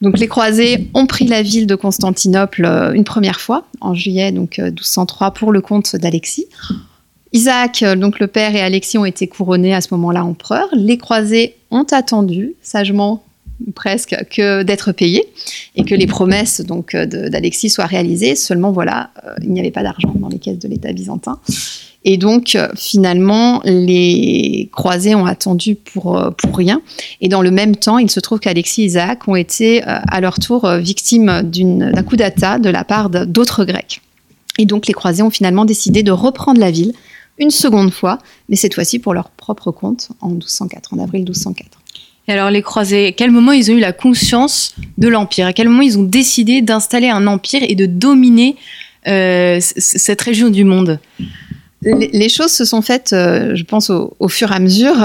Les 0.00 0.28
croisés 0.28 0.88
ont 0.94 1.06
pris 1.06 1.26
la 1.26 1.42
ville 1.42 1.66
de 1.66 1.74
Constantinople 1.74 2.64
euh, 2.64 2.92
une 2.92 3.04
première 3.04 3.40
fois 3.40 3.64
en 3.80 3.94
juillet 3.94 4.32
donc 4.32 4.58
1203 4.58 5.26
euh, 5.26 5.30
pour 5.30 5.52
le 5.52 5.60
compte 5.60 5.96
d'Alexis. 5.96 6.46
Isaac, 7.32 7.82
euh, 7.82 7.96
donc 7.96 8.20
le 8.20 8.26
père 8.26 8.54
et 8.54 8.60
Alexis 8.60 8.98
ont 8.98 9.04
été 9.04 9.26
couronnés 9.26 9.74
à 9.74 9.80
ce 9.80 9.88
moment-là 9.92 10.24
empereurs. 10.24 10.68
Les 10.72 10.98
croisés 10.98 11.56
ont 11.70 11.86
attendu 11.90 12.54
sagement 12.60 13.24
presque 13.74 14.16
que 14.30 14.62
d'être 14.62 14.92
payés 14.92 15.24
et 15.76 15.84
que 15.84 15.94
les 15.94 16.06
promesses 16.06 16.60
donc 16.60 16.94
d'Alexis 16.94 17.70
soient 17.70 17.86
réalisées. 17.86 18.34
Seulement 18.34 18.72
voilà, 18.72 19.10
il 19.42 19.52
n'y 19.52 19.60
avait 19.60 19.70
pas 19.70 19.84
d'argent 19.84 20.12
dans 20.16 20.28
les 20.28 20.38
caisses 20.38 20.58
de 20.58 20.68
l'État 20.68 20.92
byzantin. 20.92 21.38
Et 22.04 22.18
donc, 22.18 22.54
euh, 22.54 22.68
finalement, 22.76 23.62
les 23.64 24.68
croisés 24.72 25.14
ont 25.14 25.24
attendu 25.24 25.74
pour, 25.74 26.18
euh, 26.18 26.30
pour 26.30 26.54
rien. 26.54 26.82
Et 27.22 27.28
dans 27.28 27.40
le 27.40 27.50
même 27.50 27.76
temps, 27.76 27.98
il 27.98 28.10
se 28.10 28.20
trouve 28.20 28.40
qu'Alexis 28.40 28.82
et 28.82 28.84
Isaac 28.84 29.26
ont 29.26 29.36
été 29.36 29.82
euh, 29.82 29.98
à 30.06 30.20
leur 30.20 30.38
tour 30.38 30.70
victimes 30.76 31.42
d'un 31.42 32.02
coup 32.02 32.16
d'attaque 32.16 32.60
de 32.60 32.68
la 32.68 32.84
part 32.84 33.08
d'autres 33.08 33.64
Grecs. 33.64 34.02
Et 34.58 34.66
donc, 34.66 34.86
les 34.86 34.92
croisés 34.92 35.22
ont 35.22 35.30
finalement 35.30 35.64
décidé 35.64 36.02
de 36.02 36.12
reprendre 36.12 36.60
la 36.60 36.70
ville 36.70 36.92
une 37.38 37.50
seconde 37.50 37.92
fois, 37.92 38.18
mais 38.48 38.54
cette 38.54 38.74
fois-ci 38.74 38.98
pour 38.98 39.14
leur 39.14 39.30
propre 39.30 39.72
compte 39.72 40.10
en 40.20 40.28
1204, 40.28 40.94
en 40.94 40.98
avril 40.98 41.22
1204. 41.22 41.80
Et 42.28 42.32
alors 42.32 42.50
les 42.50 42.62
croisés, 42.62 43.08
à 43.08 43.12
quel 43.12 43.30
moment 43.30 43.52
ils 43.52 43.70
ont 43.70 43.74
eu 43.74 43.80
la 43.80 43.92
conscience 43.92 44.76
de 44.98 45.08
l'empire? 45.08 45.46
À 45.46 45.52
quel 45.52 45.68
moment 45.68 45.82
ils 45.82 45.98
ont 45.98 46.04
décidé 46.04 46.62
d'installer 46.62 47.08
un 47.08 47.26
empire 47.26 47.62
et 47.68 47.74
de 47.74 47.86
dominer 47.86 48.56
cette 49.04 50.22
région 50.22 50.48
du 50.48 50.64
monde? 50.64 51.00
Les, 51.84 52.28
choses 52.28 52.52
se 52.52 52.64
sont 52.64 52.82
faites, 52.82 53.12
euh, 53.12 53.54
je 53.54 53.64
pense, 53.64 53.90
au, 53.90 54.28
fur 54.28 54.50
et 54.50 54.54
à 54.54 54.58
mesure. 54.58 54.96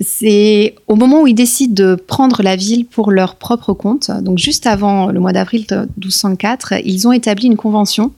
C'est 0.00 0.74
au 0.88 0.96
moment 0.96 1.22
où 1.22 1.26
ils 1.26 1.34
décident 1.34 1.74
de 1.74 1.94
prendre 1.94 2.42
la 2.42 2.56
ville 2.56 2.84
pour 2.84 3.10
leur 3.10 3.36
propre 3.36 3.72
compte, 3.72 4.10
donc 4.22 4.38
juste 4.38 4.66
avant 4.66 5.08
le 5.08 5.20
mois 5.20 5.32
d'avril 5.32 5.66
1204, 5.98 6.74
ils 6.84 7.06
ont 7.06 7.12
établi 7.12 7.46
une 7.46 7.56
convention 7.56 8.12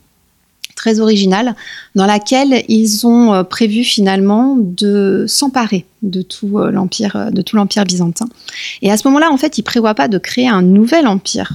très 0.75 0.99
originale 0.99 1.55
dans 1.95 2.05
laquelle 2.05 2.63
ils 2.67 3.07
ont 3.07 3.33
euh, 3.33 3.43
prévu 3.43 3.83
finalement 3.83 4.55
de 4.57 5.25
s'emparer 5.27 5.85
de 6.03 6.21
tout 6.21 6.59
euh, 6.59 6.69
l'empire 6.69 7.31
de 7.31 7.41
tout 7.41 7.55
l'empire 7.55 7.83
byzantin. 7.83 8.27
Et 8.83 8.91
à 8.91 8.97
ce 8.97 9.07
moment-là, 9.07 9.31
en 9.31 9.37
fait, 9.37 9.57
ils 9.57 9.63
prévoient 9.63 9.95
pas 9.95 10.07
de 10.07 10.19
créer 10.19 10.47
un 10.47 10.61
nouvel 10.61 11.07
empire. 11.07 11.53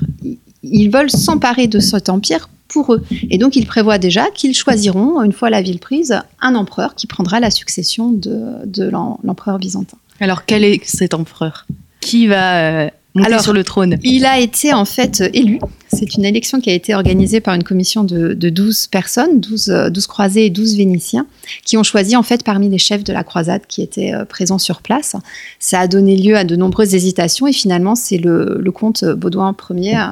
Ils 0.65 0.91
veulent 0.91 1.11
s'emparer 1.11 1.69
de 1.69 1.79
cet 1.79 2.09
empire 2.09 2.49
pour 2.73 2.95
eux. 2.95 3.03
Et 3.31 3.39
donc, 3.39 3.57
ils 3.57 3.67
prévoient 3.67 3.99
déjà 3.99 4.31
qu'ils 4.31 4.55
choisiront, 4.55 5.23
une 5.23 5.33
fois 5.33 5.51
la 5.51 5.63
ville 5.63 5.79
prise, 5.79 6.19
un 6.41 6.55
empereur 6.55 6.95
qui 6.95 7.07
prendra 7.07 7.41
la 7.41 7.51
succession 7.51 8.11
de, 8.11 8.89
l'empereur 8.91 9.59
byzantin. 9.59 9.99
Alors, 10.21 10.45
quel 10.45 10.65
est 10.65 10.85
cet 10.85 11.15
empereur? 11.15 11.67
Qui 12.01 12.27
va 12.27 12.85
euh, 12.85 12.91
monter 13.15 13.39
sur 13.39 13.53
le 13.53 13.65
trône? 13.65 13.97
Il 14.03 14.25
a 14.25 14.41
été 14.41 14.73
en 14.73 14.85
fait 14.85 15.23
élu. 15.33 15.61
C'est 15.93 16.15
une 16.17 16.25
élection 16.25 16.61
qui 16.61 16.71
a 16.71 16.73
été 16.73 16.95
organisée 16.95 17.41
par 17.41 17.55
une 17.55 17.63
commission 17.63 18.03
de, 18.03 18.35
12 18.35 18.87
personnes, 18.89 19.41
12, 19.41 19.91
12, 19.91 20.07
croisés 20.07 20.47
et 20.47 20.51
12 20.51 20.77
vénitiens, 20.77 21.27
qui 21.65 21.77
ont 21.77 21.83
choisi 21.83 22.17
en 22.17 22.23
fait 22.23 22.45
parmi 22.45 22.69
les 22.69 22.79
chefs 22.79 23.05
de 23.05 23.13
la 23.13 23.25
croisade 23.25 23.63
qui 23.69 23.83
étaient 23.83 24.15
euh, 24.15 24.25
présents 24.25 24.59
sur 24.59 24.81
place. 24.81 25.17
Ça 25.59 25.81
a 25.81 25.89
donné 25.89 26.17
lieu 26.17 26.37
à 26.37 26.45
de 26.45 26.57
nombreuses 26.57 26.95
hésitations 26.95 27.47
et 27.47 27.53
finalement 27.53 27.95
c'est 27.95 28.19
le, 28.19 28.59
le 28.59 28.73
comte 28.73 29.05
Baudouin 29.05 29.55
Ier 29.71 30.07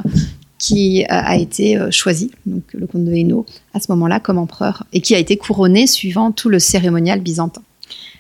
qui 0.61 1.05
a 1.09 1.37
été 1.37 1.77
euh, 1.77 1.91
choisi, 1.91 2.31
donc 2.47 2.63
le 2.75 2.87
comte 2.87 3.05
de 3.07 3.13
Hainaut, 3.13 3.47
à 3.75 3.81
ce 3.81 3.87
moment-là 3.93 4.21
comme 4.21 4.39
empereur, 4.39 4.85
et 4.93 5.01
qui 5.01 5.15
a 5.17 5.19
été 5.19 5.37
couronné 5.37 5.89
suivant 5.89 6.31
tout 6.31 6.51
le 6.51 6.61
cérémonial 6.61 7.21
byzantin. 7.21 7.63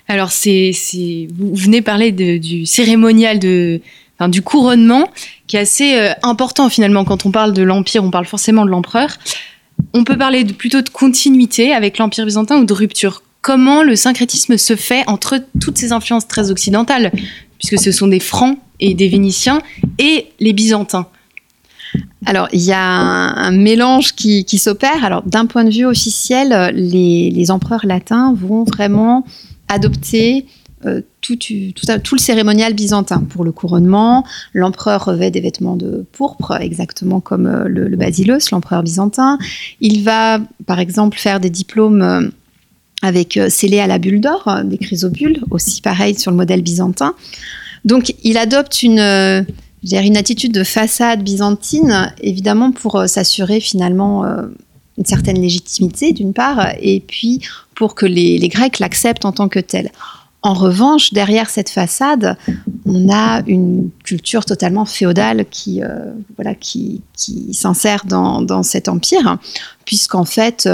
Alors, 0.09 0.31
vous 0.31 1.55
venez 1.55 1.83
parler 1.83 2.11
du 2.11 2.66
cérémonial 2.66 3.38
de, 3.38 3.81
enfin, 4.18 4.29
du 4.29 4.42
couronnement, 4.42 5.09
qui 5.46 5.57
est 5.57 5.61
assez 5.61 5.94
euh, 5.94 6.11
important 6.24 6.68
finalement. 6.68 7.05
Quand 7.05 7.26
on 7.26 7.31
parle 7.31 7.53
de 7.53 7.62
l'empire, 7.62 8.03
on 8.03 8.11
parle 8.11 8.26
forcément 8.26 8.64
de 8.64 8.70
l'empereur. 8.70 9.18
On 9.92 10.03
peut 10.03 10.16
parler 10.16 10.44
plutôt 10.44 10.81
de 10.81 10.88
continuité 10.88 11.72
avec 11.72 11.98
l'empire 11.98 12.24
byzantin 12.24 12.59
ou 12.59 12.64
de 12.64 12.72
rupture. 12.72 13.22
Comment 13.42 13.83
le 13.83 13.96
syncrétisme 13.96 14.57
se 14.57 14.76
fait 14.76 15.05
entre 15.07 15.38
toutes 15.61 15.79
ces 15.79 15.92
influences 15.92 16.26
très 16.26 16.50
occidentales, 16.50 17.12
puisque 17.59 17.79
ce 17.79 17.92
sont 17.92 18.09
des 18.09 18.20
Francs 18.20 18.59
et 18.81 18.94
des 18.94 19.09
Vénitiens 19.09 19.62
et 19.98 20.26
les 20.40 20.53
Byzantins? 20.53 21.07
Alors, 22.26 22.48
il 22.53 22.61
y 22.61 22.72
a 22.72 22.81
un, 22.81 23.50
mélange 23.50 24.14
qui, 24.14 24.44
s'opère. 24.59 25.05
Alors, 25.05 25.22
d'un 25.22 25.46
point 25.46 25.64
de 25.64 25.70
vue 25.70 25.87
officiel, 25.87 26.72
les, 26.74 27.50
empereurs 27.50 27.85
latins 27.85 28.35
vont 28.35 28.64
vraiment 28.64 29.24
adopter 29.68 30.46
euh, 30.87 31.00
tout, 31.20 31.37
le 31.44 32.18
cérémonial 32.18 32.74
byzantin. 32.74 33.20
Pour 33.20 33.44
le 33.44 33.53
couronnement, 33.53 34.24
l'empereur 34.55 35.05
revêt 35.05 35.31
des 35.31 35.40
vêtements 35.40 35.76
de 35.76 36.07
pourpre, 36.12 36.59
exactement 36.61 37.20
comme 37.20 37.46
euh, 37.46 37.68
le, 37.68 37.88
le 37.88 37.98
l'empereur 38.50 38.83
byzantin. 38.83 39.38
Il 39.81 40.03
va, 40.03 40.40
par 40.66 40.79
exemple, 40.79 41.18
faire 41.18 41.40
des 41.40 41.50
diplômes 41.50 42.03
euh, 42.03 42.29
avec 43.03 43.38
scellés 43.48 43.81
à 43.81 43.87
la 43.87 43.98
bulle 43.98 44.20
d'or, 44.20 44.61
des 44.64 44.76
chrysobules, 44.76 45.40
aussi 45.50 45.81
pareil 45.81 46.14
sur 46.18 46.31
le 46.31 46.37
modèle 46.37 46.61
byzantin. 46.61 47.14
Donc, 47.87 48.14
il 48.24 48.37
adopte 48.37 48.83
une 48.83 49.46
une 49.82 50.16
attitude 50.16 50.52
de 50.52 50.64
façade 50.64 51.22
byzantine, 51.22 52.12
évidemment 52.20 52.72
pour 52.72 52.96
euh, 52.96 53.06
s'assurer 53.06 53.60
finalement 53.60 54.24
euh, 54.24 54.46
une 54.98 55.04
certaine 55.04 55.40
légitimité 55.40 56.12
d'une 56.12 56.32
part, 56.32 56.74
et 56.80 57.00
puis 57.00 57.40
pour 57.74 57.94
que 57.94 58.06
les, 58.06 58.38
Grecs 58.48 58.78
l'acceptent 58.78 59.24
en 59.24 59.32
tant 59.32 59.48
que 59.48 59.60
tel. 59.60 59.90
En 60.42 60.54
revanche, 60.54 61.12
derrière 61.12 61.50
cette 61.50 61.68
façade, 61.68 62.36
on 62.86 63.10
a 63.10 63.42
une 63.46 63.90
culture 64.04 64.46
totalement 64.46 64.86
féodale 64.86 65.44
qui, 65.50 65.82
euh, 65.82 66.12
voilà, 66.36 66.54
qui, 66.54 67.02
s'insère 67.52 68.04
dans, 68.06 68.62
cet 68.62 68.88
empire, 68.88 69.38
puisqu'en 69.84 70.24
fait, 70.24 70.68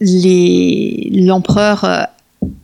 l'empereur 0.00 1.84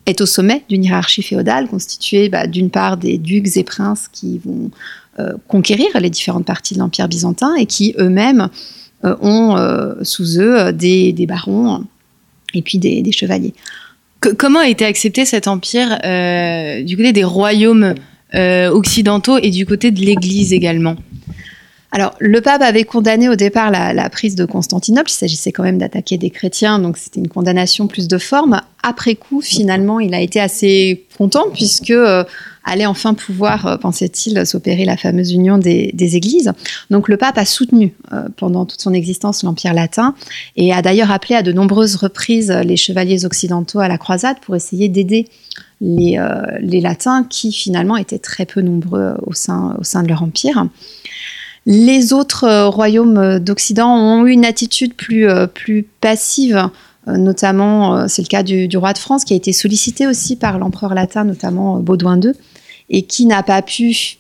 est 0.06 0.20
au 0.20 0.26
sommet 0.26 0.64
d'une 0.68 0.84
hiérarchie 0.84 1.22
féodale 1.22 1.68
constituée 1.68 2.28
bah, 2.28 2.46
d'une 2.46 2.70
part 2.70 2.96
des 2.96 3.18
ducs 3.18 3.56
et 3.56 3.64
princes 3.64 4.08
qui 4.10 4.40
vont 4.44 4.70
euh, 5.20 5.32
conquérir 5.48 5.88
les 6.00 6.10
différentes 6.10 6.44
parties 6.44 6.74
de 6.74 6.78
l'Empire 6.78 7.08
byzantin 7.08 7.54
et 7.56 7.66
qui 7.66 7.94
eux-mêmes 7.98 8.48
euh, 9.04 9.16
ont 9.20 9.56
euh, 9.56 9.94
sous 10.02 10.40
eux 10.40 10.72
des, 10.72 11.12
barons 11.26 11.84
et 12.54 12.62
puis 12.62 12.78
des, 12.78 13.10
chevaliers. 13.12 13.52
comment 14.20 14.60
a 14.60 14.68
été 14.68 14.84
accepté 14.84 15.24
cet 15.24 15.48
empire 15.48 15.88
du 16.84 16.96
côté 16.96 17.12
des 17.12 17.24
royaumes 17.24 17.94
occidentaux 18.32 19.38
et 19.38 19.50
du 19.50 19.66
côté 19.66 19.90
de 19.90 20.00
l'Église 20.00 20.52
également? 20.52 20.96
Alors, 21.90 22.14
le 22.18 22.40
pape 22.42 22.61
avait 22.61 22.85
condamné 22.85 23.31
au 23.31 23.35
départ 23.35 23.70
la, 23.70 24.11
prise 24.11 24.35
de 24.35 24.44
Constantinople. 24.44 25.11
Il 25.11 25.14
s'agissait 25.14 25.53
quand 25.53 25.62
même 25.62 25.79
d'attaquer 25.79 26.18
des 26.18 26.29
chrétiens, 26.29 26.79
donc 26.79 26.98
c'était 26.98 27.20
une 27.20 27.29
condamnation 27.29 27.87
plus 27.87 28.09
de 28.09 28.18
forme. 28.18 28.61
Après 28.83 29.14
coup, 29.14 29.40
finalement, 29.40 29.98
il 29.98 30.14
a 30.14 30.20
été 30.20 30.38
assez 30.38 31.07
content 31.16 31.46
puisque, 31.53 31.90
euh, 31.90 32.24
allait 32.64 32.85
enfin 32.85 33.14
pouvoir, 33.14 33.79
pensait-il, 33.81 34.44
s'opérer 34.44 34.85
la 34.85 34.98
fameuse 34.98 35.33
union 35.33 35.57
des, 35.57 36.16
églises. 36.16 36.53
Donc 36.90 37.09
le 37.09 37.16
pape 37.16 37.38
a 37.38 37.46
soutenu 37.46 37.94
pendant 38.37 38.66
toute 38.66 38.81
son 38.81 38.92
existence 38.92 39.42
l'Empire 39.42 39.72
latin 39.72 40.14
et 40.57 40.72
a 40.74 40.83
d'ailleurs 40.83 41.11
appelé 41.11 41.35
à 41.35 41.42
de 41.42 41.53
nombreuses 41.53 41.96
reprises 41.96 42.51
les 42.51 42.77
chevaliers 42.77 43.24
occidentaux 43.24 43.79
à 43.79 43.88
la 43.88 43.96
croisade 43.96 44.37
pour 44.40 44.55
essayer 44.55 44.90
d'aider 44.90 45.29
les, 45.81 46.18
latins 46.83 47.24
qui 47.24 47.53
finalement 47.53 47.96
étaient 47.96 48.18
très 48.18 48.44
peu 48.44 48.61
nombreux 48.61 49.14
au 49.22 49.33
sein 49.33 50.03
de 50.03 50.09
leur 50.09 50.22
empire. 50.22 50.66
Les 51.70 52.14
autres 52.14 52.44
euh, 52.44 52.68
royaumes 52.70 53.18
euh, 53.18 53.38
d'Occident 53.38 53.94
ont 53.94 54.24
eu 54.24 54.31
une 54.31 54.46
attitude 54.46 54.94
plus, 54.94 55.28
euh, 55.28 55.46
plus 55.46 55.83
passive, 56.00 56.70
notamment, 57.07 58.07
c'est 58.07 58.20
le 58.20 58.26
cas 58.26 58.42
du, 58.42 58.68
roi 58.76 58.92
de 58.92 58.98
France, 58.98 59.24
qui 59.24 59.33
a 59.33 59.37
été 59.37 59.54
sollicité 59.54 60.07
aussi 60.07 60.37
par 60.37 60.59
l'empereur 60.59 60.92
latin, 60.92 61.24
notamment 61.24 61.78
Baudouin 61.78 62.20
II, 62.20 62.33
et 62.90 63.02
qui 63.02 63.24
n'a 63.24 63.42
pas 63.42 63.62
pu, 63.62 64.18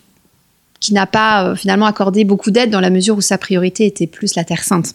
qui 0.80 0.94
n'a 0.94 1.04
pas 1.04 1.54
finalement 1.54 1.84
accordé 1.84 2.24
beaucoup 2.24 2.50
d'aide 2.50 2.70
dans 2.70 2.80
la 2.80 2.88
mesure 2.88 3.14
où 3.18 3.20
sa 3.20 3.36
priorité 3.36 3.84
était 3.84 4.06
plus 4.06 4.36
la 4.36 4.44
Terre 4.44 4.64
Sainte. 4.64 4.94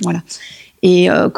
Voilà. 0.00 0.22
Et 0.82 1.10
euh, 1.10 1.28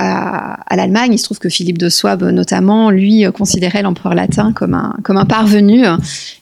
à, 0.00 0.76
l'Allemagne, 0.76 1.12
il 1.12 1.18
se 1.18 1.24
trouve 1.24 1.38
que 1.38 1.48
Philippe 1.48 1.78
de 1.78 1.88
Souabe, 1.88 2.24
notamment, 2.24 2.90
lui, 2.90 3.26
euh, 3.26 3.32
considérait 3.32 3.82
l'empereur 3.82 4.14
latin 4.14 4.52
comme 4.52 4.74
un, 4.74 4.96
comme 5.02 5.16
un 5.16 5.26
parvenu 5.26 5.84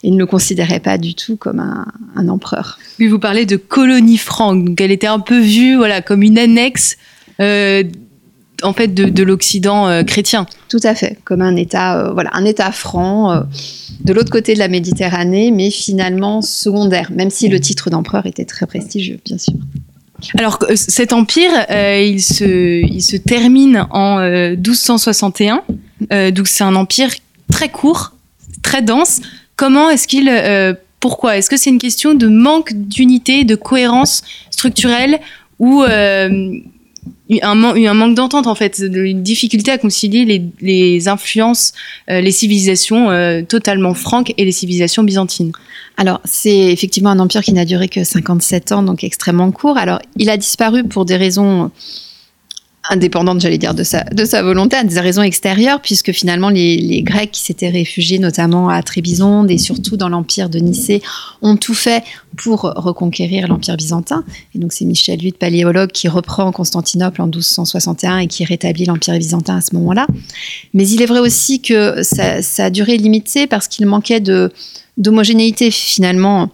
et 0.03 0.11
ne 0.11 0.19
le 0.19 0.27
considérait 0.27 0.81
pas 0.81 0.99
du 0.99 1.15
tout 1.15 1.37
comme 1.37 1.61
un, 1.61 2.29
empereur. 2.29 2.79
Oui, 2.99 3.07
vous 3.07 3.19
parlez 3.19 3.47
de 3.47 3.57
colonie 3.57 4.19
franque, 4.19 4.65
donc 4.65 4.81
elle 4.81 4.91
était 4.91 5.07
un 5.07 5.21
peu 5.21 5.39
vue 5.41 5.77
voilà, 5.77 6.03
comme 6.03 6.23
une 6.23 6.39
annexe 6.39 6.97
en 7.41 8.73
fait 8.73 8.89
de, 8.93 9.23
l'Occident 9.23 10.05
chrétien. 10.05 10.47
Tout 10.69 10.81
à 10.83 10.95
fait, 10.95 11.17
comme 11.25 11.41
un 11.41 11.57
État, 11.57 12.11
voilà, 12.13 12.31
un 12.35 12.45
État 12.45 12.73
franc 12.73 13.45
de 14.05 14.13
l'autre 14.13 14.31
côté 14.31 14.55
de 14.55 14.59
la 14.59 14.69
Méditerranée, 14.69 15.51
mais 15.51 15.71
finalement 15.71 16.43
secondaire, 16.43 17.11
même 17.13 17.31
si 17.31 17.49
le 17.49 17.61
titre 17.61 17.91
d'empereur 17.91 18.27
était 18.27 18.45
très 18.45 18.67
prestigieux, 18.67 19.19
bien 19.25 19.39
sûr. 19.39 19.55
Alors, 20.37 20.59
euh, 20.63 20.75
cet 20.75 21.13
empire, 21.13 21.51
euh, 21.71 22.01
il, 22.01 22.21
se, 22.23 23.17
termine 23.17 23.87
en 23.91 24.19
1261. 24.21 25.63
Euh, 26.13 26.31
donc, 26.31 26.49
c'est 26.49 26.65
un 26.65 26.75
empire 26.75 27.11
très 27.51 27.69
court, 27.69 28.15
très 28.63 28.83
dense. 28.83 29.21
Comment 29.57 29.91
est-ce 29.91 30.07
qu'il. 30.09 30.31
pourquoi? 31.01 31.37
Est-ce 31.37 31.51
que 31.51 31.57
c'est 31.57 31.71
une 31.71 31.79
question 31.79 32.15
de 32.15 32.29
manque 32.29 32.73
d'unité, 32.75 33.45
de 33.45 33.55
cohérence 33.55 34.23
structurelle 34.51 35.19
ou 35.59 35.83
un, 37.43 37.63
un, 37.63 37.95
manque 37.95 38.15
d'entente, 38.15 38.47
en 38.47 38.55
fait, 38.55 38.79
une 38.79 39.23
difficulté 39.23 39.71
à 39.71 39.79
concilier 39.79 40.25
les, 40.25 40.43
les 40.61 41.09
influences, 41.09 41.73
les 42.09 42.31
civilisations 42.31 43.09
totalement 43.49 43.95
franques 43.95 44.33
et 44.37 44.45
les 44.45 44.53
civilisations 44.53 45.03
byzantines 45.03 45.53
alors, 46.01 46.21
c'est 46.25 46.57
effectivement 46.57 47.11
un 47.11 47.19
empire 47.19 47.43
qui 47.43 47.53
n'a 47.53 47.65
duré 47.65 47.89
que 47.89 48.05
57 48.05 48.71
ans, 48.71 48.85
donc 48.85 49.03
extrêmement 49.03 49.51
court. 49.51 49.77
Alors, 49.77 49.99
il 50.17 50.31
a 50.31 50.37
disparu 50.37 50.85
pour 50.85 51.05
des 51.05 51.17
raisons 51.17 51.73
indépendantes, 52.91 53.41
j'allais 53.41 53.59
dire, 53.59 53.75
de 53.75 53.83
sa, 53.83 54.05
de 54.05 54.25
sa 54.25 54.43
volonté, 54.43 54.77
des 54.85 55.01
raisons 55.01 55.23
extérieures, 55.23 55.81
puisque 55.81 56.13
finalement 56.13 56.49
les, 56.49 57.03
Grecs 57.03 57.31
qui 57.31 57.43
s'étaient 57.43 57.69
réfugiés 57.69 58.19
notamment 58.19 58.69
à 58.69 58.83
Trébizonde 58.83 59.51
et 59.51 59.59
surtout 59.59 59.97
dans 59.97 60.09
l'empire 60.09 60.49
de 60.49 60.59
Nicée 60.59 61.01
ont 61.43 61.57
tout 61.57 61.75
fait 61.75 62.03
pour 62.37 62.63
reconquérir 62.63 63.49
l'empire 63.49 63.77
byzantin. 63.77 64.25
Et 64.55 64.59
donc 64.59 64.73
c'est 64.73 64.85
Michel 64.85 65.19
VIII, 65.21 65.33
paléologue, 65.33 65.91
qui 65.91 66.09
reprend 66.09 66.51
Constantinople 66.53 67.23
en 67.23 67.27
1261 67.27 68.19
et 68.19 68.27
qui 68.27 68.45
rétablit 68.45 68.85
l'empire 68.85 69.15
byzantin 69.17 69.57
à 69.57 69.61
ce 69.61 69.75
moment-là. 69.77 70.07
Mais 70.75 70.89
il 70.89 71.03
est 71.03 71.07
vrai 71.07 71.21
aussi 71.21 71.61
que 71.61 72.03
ça, 72.03 72.43
ça 72.43 72.67
a 72.67 72.71
duré 72.71 72.97
limité 72.97 73.47
parce 73.47 73.69
qu'il 73.69 73.87
manquait 73.87 74.21
d'homogénéité 74.97 75.71
finalement 75.71 76.51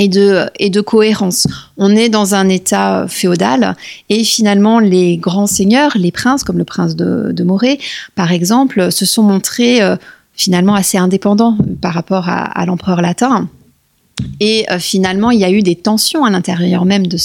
et 0.00 0.08
de, 0.08 0.80
cohérence. 0.80 1.46
On 1.76 1.94
est 1.94 2.08
dans 2.08 2.34
un 2.34 2.48
état 2.48 3.06
féodal 3.06 3.76
et 4.08 4.24
finalement 4.24 4.80
les 4.80 5.18
grands 5.18 5.46
seigneurs, 5.46 5.92
les 5.94 6.10
princes 6.10 6.42
comme 6.42 6.58
le 6.58 6.64
prince 6.64 6.96
de, 6.96 7.32
de 7.32 7.44
Morée 7.44 7.78
par 8.14 8.32
exemple, 8.32 8.90
se 8.90 9.04
sont 9.04 9.22
montrés 9.22 9.82
euh, 9.82 9.96
finalement 10.32 10.74
assez 10.74 10.96
indépendants 10.96 11.56
par 11.82 11.92
rapport 11.92 12.28
à, 12.28 12.64
l'empereur 12.64 13.02
latin. 13.02 13.48
Et 14.38 14.66
euh, 14.70 14.78
finalement, 14.78 15.30
il 15.30 15.40
y 15.40 15.44
a 15.44 15.50
eu 15.50 15.62
des 15.62 15.76
tensions 15.76 16.24
à 16.24 16.30
l'intérieur 16.30 16.86
même 16.86 17.06
de 17.06 17.18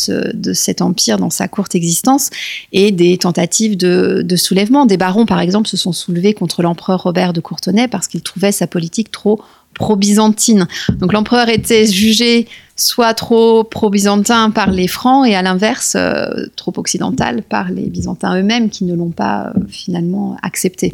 cet 0.53 0.81
empire 0.81 1.17
dans 1.17 1.29
sa 1.29 1.47
courte 1.47 1.75
existence 1.75 2.29
et 2.73 2.91
des 2.91 3.17
tentatives 3.17 3.77
de, 3.77 4.21
de 4.21 4.35
soulèvement. 4.35 4.85
Des 4.85 4.97
barons, 4.97 5.25
par 5.25 5.39
exemple, 5.39 5.69
se 5.69 5.77
sont 5.77 5.93
soulevés 5.93 6.33
contre 6.33 6.61
l'empereur 6.61 7.03
Robert 7.03 7.31
de 7.31 7.39
Courtenay 7.39 7.88
parce 7.88 8.07
qu'ils 8.07 8.21
trouvaient 8.21 8.51
sa 8.51 8.67
politique 8.67 9.11
trop 9.11 9.39
pro-byzantine. 9.75 10.67
Donc 10.99 11.13
l'empereur 11.13 11.49
était 11.49 11.85
jugé 11.85 12.47
soit 12.75 13.13
trop 13.13 13.63
pro-byzantin 13.63 14.51
par 14.51 14.71
les 14.71 14.88
Francs 14.88 15.27
et 15.27 15.35
à 15.35 15.41
l'inverse 15.41 15.95
euh, 15.95 16.47
trop 16.55 16.73
occidental 16.77 17.41
par 17.41 17.69
les 17.69 17.85
Byzantins 17.89 18.38
eux-mêmes 18.38 18.69
qui 18.69 18.83
ne 18.83 18.95
l'ont 18.95 19.11
pas 19.11 19.53
euh, 19.55 19.61
finalement 19.69 20.38
accepté. 20.41 20.91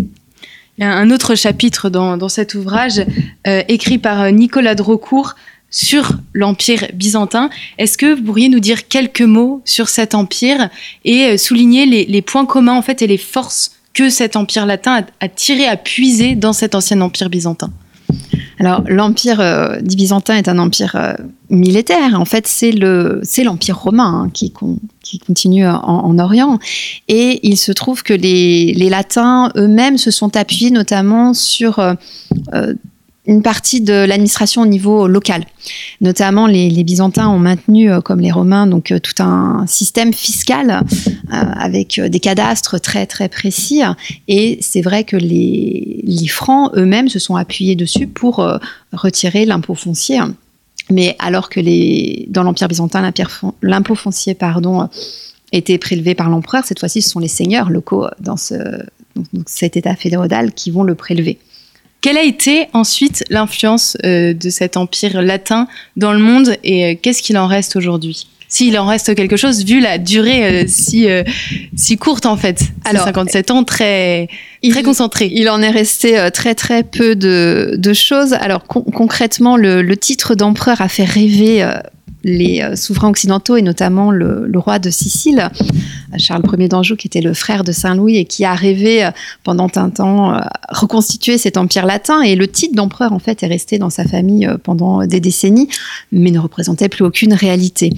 Il 0.77 0.83
y 0.83 0.87
a 0.87 0.93
un 0.93 1.09
autre 1.11 1.35
chapitre 1.35 1.89
dans, 1.89 2.29
cet 2.29 2.55
ouvrage 2.55 3.03
euh, 3.47 3.61
écrit 3.67 3.97
par 3.97 4.31
Nicolas 4.31 4.75
Drocourt 4.75 5.35
sur 5.69 6.13
l'empire 6.33 6.87
byzantin. 6.93 7.49
Est-ce 7.77 7.97
que 7.97 8.13
vous 8.15 8.23
pourriez 8.23 8.49
nous 8.49 8.59
dire 8.59 8.87
quelques 8.87 9.21
mots 9.21 9.61
sur 9.63 9.89
cet 9.89 10.15
empire 10.15 10.69
et 11.05 11.37
souligner 11.37 11.85
les, 11.85 12.21
points 12.21 12.45
communs 12.45 12.73
en 12.73 12.81
fait 12.81 13.01
et 13.01 13.07
les 13.07 13.17
forces 13.17 13.71
que 13.93 14.09
cet 14.09 14.35
empire 14.35 14.65
latin 14.65 15.01
a, 15.01 15.25
a 15.25 15.29
tiré, 15.29 15.65
a 15.65 15.77
puisé 15.77 16.35
dans 16.35 16.53
cet 16.53 16.73
ancien 16.75 16.99
empire 17.01 17.29
byzantin? 17.29 17.71
Alors, 18.61 18.83
l'empire 18.87 19.39
euh, 19.39 19.79
byzantin 19.81 20.35
est 20.35 20.47
un 20.47 20.59
empire 20.59 20.95
euh, 20.95 21.13
militaire. 21.49 22.19
En 22.19 22.25
fait, 22.25 22.45
c'est 22.45 22.71
le 22.71 23.19
c'est 23.23 23.43
l'empire 23.43 23.75
romain 23.75 24.25
hein, 24.25 24.29
qui, 24.31 24.53
continue 25.25 25.67
en, 25.67 26.19
Orient. 26.19 26.59
Et 27.07 27.39
il 27.41 27.57
se 27.57 27.71
trouve 27.71 28.03
que 28.03 28.13
les, 28.13 28.73
les 28.73 28.89
Latins 28.89 29.51
eux-mêmes 29.57 29.97
se 29.97 30.11
sont 30.11 30.37
appuyés 30.37 30.69
notamment 30.69 31.33
sur 31.33 31.79
euh, 31.79 31.95
une 33.27 33.43
partie 33.43 33.81
de 33.81 33.93
l'administration 33.93 34.63
au 34.63 34.65
niveau 34.65 35.07
local. 35.07 35.45
Notamment, 36.01 36.47
les, 36.47 36.83
Byzantins 36.83 37.27
ont 37.29 37.39
maintenu, 37.39 37.91
euh, 37.91 38.01
comme 38.01 38.19
les 38.19 38.31
Romains, 38.31 38.65
donc 38.65 38.91
euh, 38.91 38.99
tout 38.99 39.21
un 39.21 39.65
système 39.67 40.11
fiscal 40.11 40.81
euh, 40.81 41.11
avec 41.29 41.99
des 41.99 42.19
cadastres 42.19 42.79
très 42.79 43.05
très 43.05 43.29
précis. 43.29 43.81
Et 44.27 44.57
c'est 44.61 44.81
vrai 44.81 45.03
que 45.03 45.17
les, 45.17 46.27
Francs 46.27 46.71
eux-mêmes 46.75 47.09
se 47.09 47.19
sont 47.19 47.35
appuyés 47.35 47.75
dessus 47.75 48.07
pour 48.07 48.47
retirer 48.93 49.45
l'impôt 49.45 49.75
foncier. 49.75 50.19
Mais 50.89 51.15
alors 51.19 51.49
que 51.49 51.59
les, 51.59 52.25
dans 52.29 52.43
l'Empire 52.43 52.67
byzantin, 52.67 53.11
l'impôt 53.61 53.95
foncier 53.95 54.33
pardon, 54.33 54.87
était 55.51 55.77
prélevé 55.77 56.15
par 56.15 56.29
l'empereur, 56.29 56.63
cette 56.65 56.79
fois-ci, 56.79 57.01
ce 57.01 57.09
sont 57.09 57.19
les 57.19 57.27
seigneurs 57.27 57.69
locaux 57.69 58.07
dans 58.19 58.37
ce, 58.37 58.55
cet 59.45 59.77
état 59.77 59.95
fédéral 59.95 60.53
qui 60.53 60.71
vont 60.71 60.83
le 60.83 60.95
prélever. 60.95 61.37
Quelle 62.01 62.17
a 62.17 62.23
été 62.23 62.67
ensuite 62.73 63.23
l'influence 63.29 63.95
euh, 64.03 64.33
de 64.33 64.49
cet 64.49 64.75
empire 64.75 65.21
latin 65.21 65.67
dans 65.97 66.13
le 66.13 66.19
monde 66.19 66.57
et 66.63 66.85
euh, 66.85 66.95
qu'est-ce 66.99 67.21
qu'il 67.21 67.37
en 67.37 67.45
reste 67.45 67.75
aujourd'hui? 67.75 68.27
S'il 68.47 68.77
en 68.79 68.87
reste 68.87 69.15
quelque 69.15 69.37
chose, 69.37 69.63
vu 69.63 69.79
la 69.79 69.99
durée 69.99 70.63
euh, 70.63 70.65
si, 70.67 71.07
si 71.75 71.97
courte 71.97 72.25
en 72.25 72.35
fait. 72.35 72.63
Alors, 72.85 73.05
57 73.05 73.51
ans, 73.51 73.63
très, 73.63 74.27
très 74.67 74.83
concentré. 74.83 75.29
Il 75.31 75.47
en 75.47 75.61
est 75.61 75.69
resté 75.69 76.27
très 76.33 76.55
très 76.55 76.83
peu 76.83 77.15
de, 77.15 77.75
de 77.77 77.93
choses. 77.93 78.33
Alors 78.33 78.63
concrètement, 78.65 79.55
le, 79.55 79.83
le 79.83 79.95
titre 79.95 80.33
d'empereur 80.33 80.81
a 80.81 80.89
fait 80.89 81.05
rêver 81.05 81.63
les 82.23 82.61
euh, 82.61 82.75
souverains 82.75 83.09
occidentaux 83.09 83.55
et 83.55 83.61
notamment 83.61 84.11
le, 84.11 84.49
roi 84.55 84.79
de 84.79 84.89
Sicile, 84.89 85.49
Charles 86.17 86.43
Ier 86.57 86.67
d'Anjou, 86.67 86.95
qui 86.95 87.07
était 87.07 87.21
le 87.21 87.33
frère 87.33 87.63
de 87.63 87.71
Saint-Louis 87.71 88.17
et 88.17 88.25
qui 88.25 88.45
a 88.45 88.53
rêvé 88.53 89.05
euh, 89.05 89.11
pendant 89.43 89.69
un 89.75 89.89
temps 89.89 90.35
euh, 90.35 90.39
reconstituer 90.69 91.37
cet 91.37 91.57
empire 91.57 91.85
latin. 91.85 92.21
Et 92.21 92.35
le 92.35 92.47
titre 92.47 92.75
d'empereur, 92.75 93.13
en 93.13 93.19
fait, 93.19 93.43
est 93.43 93.47
resté 93.47 93.79
dans 93.79 93.89
sa 93.89 94.05
famille 94.05 94.47
pendant 94.63 95.05
des 95.05 95.19
décennies, 95.19 95.67
mais 96.11 96.31
ne 96.31 96.39
représentait 96.39 96.89
plus 96.89 97.03
aucune 97.03 97.33
réalité. 97.33 97.93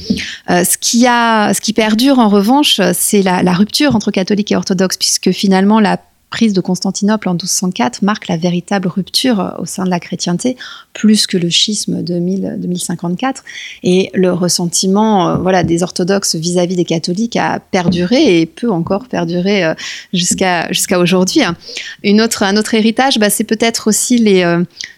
ce, 0.48 0.78
qui 0.78 1.06
a, 1.08 1.54
ce 1.54 1.62
qui 1.62 1.74
perdure, 1.74 2.20
en 2.20 2.30
revanche, 2.30 2.80
c'est 2.94 3.22
la, 3.22 3.44
la 3.44 3.54
rupture 3.54 3.96
entre 3.96 4.12
catholiques 4.12 4.52
et 4.52 4.56
orthodoxes, 4.56 4.98
puisque 4.98 5.32
finalement, 5.32 5.80
la 5.80 6.00
prise 6.34 6.54
de 6.54 6.62
Constantinople 6.62 7.30
en 7.30 7.34
1204 7.34 8.02
marque 8.02 8.28
la 8.28 8.38
véritable 8.38 8.88
rupture 8.88 9.40
euh, 9.40 9.52
au 9.60 9.66
sein 9.66 9.84
de 9.84 9.92
la 9.92 10.00
chrétienté, 10.00 10.58
plus 10.92 11.28
que 11.28 11.38
le 11.38 11.52
schisme 11.52 12.02
de 12.02 12.18
1054. 12.18 13.44
Et 13.84 14.10
le 14.16 14.34
ressentiment 14.34 15.30
euh, 15.30 15.38
voilà, 15.38 15.64
des 15.64 15.84
orthodoxes 15.84 16.34
vis-à-vis 16.34 16.76
des 16.76 16.86
catholiques 16.86 17.36
a 17.36 17.60
perduré 17.60 18.42
et 18.42 18.48
peut 18.48 18.72
encore 18.72 19.08
perdurer 19.10 19.64
euh, 19.64 19.76
jusqu'à 20.12 20.72
jusqu'à 20.72 20.98
aujourd'hui. 20.98 21.42
Une 22.02 22.20
autre, 22.20 22.42
un 22.42 22.58
autre 22.58 22.74
héritage, 22.74 23.20
bah, 23.20 23.30
c'est 23.30 23.44
peut-être 23.44 23.88
aussi 23.88 24.18
les, 24.18 24.44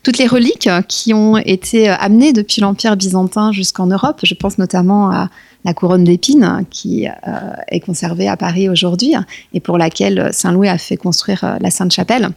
toutes 0.03 0.17
les 0.17 0.27
reliques 0.27 0.69
qui 0.87 1.13
ont 1.13 1.35
été 1.35 1.89
amenées 1.89 2.31
depuis 2.31 2.61
l'Empire 2.61 2.95
byzantin 2.95 3.51
jusqu'en 3.51 3.87
Europe. 3.87 4.21
Je 4.23 4.35
pense 4.35 4.57
notamment 4.57 5.11
à 5.11 5.29
la 5.65 5.73
couronne 5.73 6.03
d'épines 6.03 6.63
qui 6.69 7.07
euh, 7.07 7.31
est 7.67 7.79
conservée 7.79 8.27
à 8.27 8.37
Paris 8.37 8.69
aujourd'hui 8.69 9.15
et 9.53 9.59
pour 9.59 9.77
laquelle 9.77 10.29
Saint-Louis 10.31 10.69
a 10.69 10.77
fait 10.77 10.95
construire 10.95 11.43
euh, 11.43 11.57
la 11.59 11.71
Sainte-Chapelle. 11.71 12.29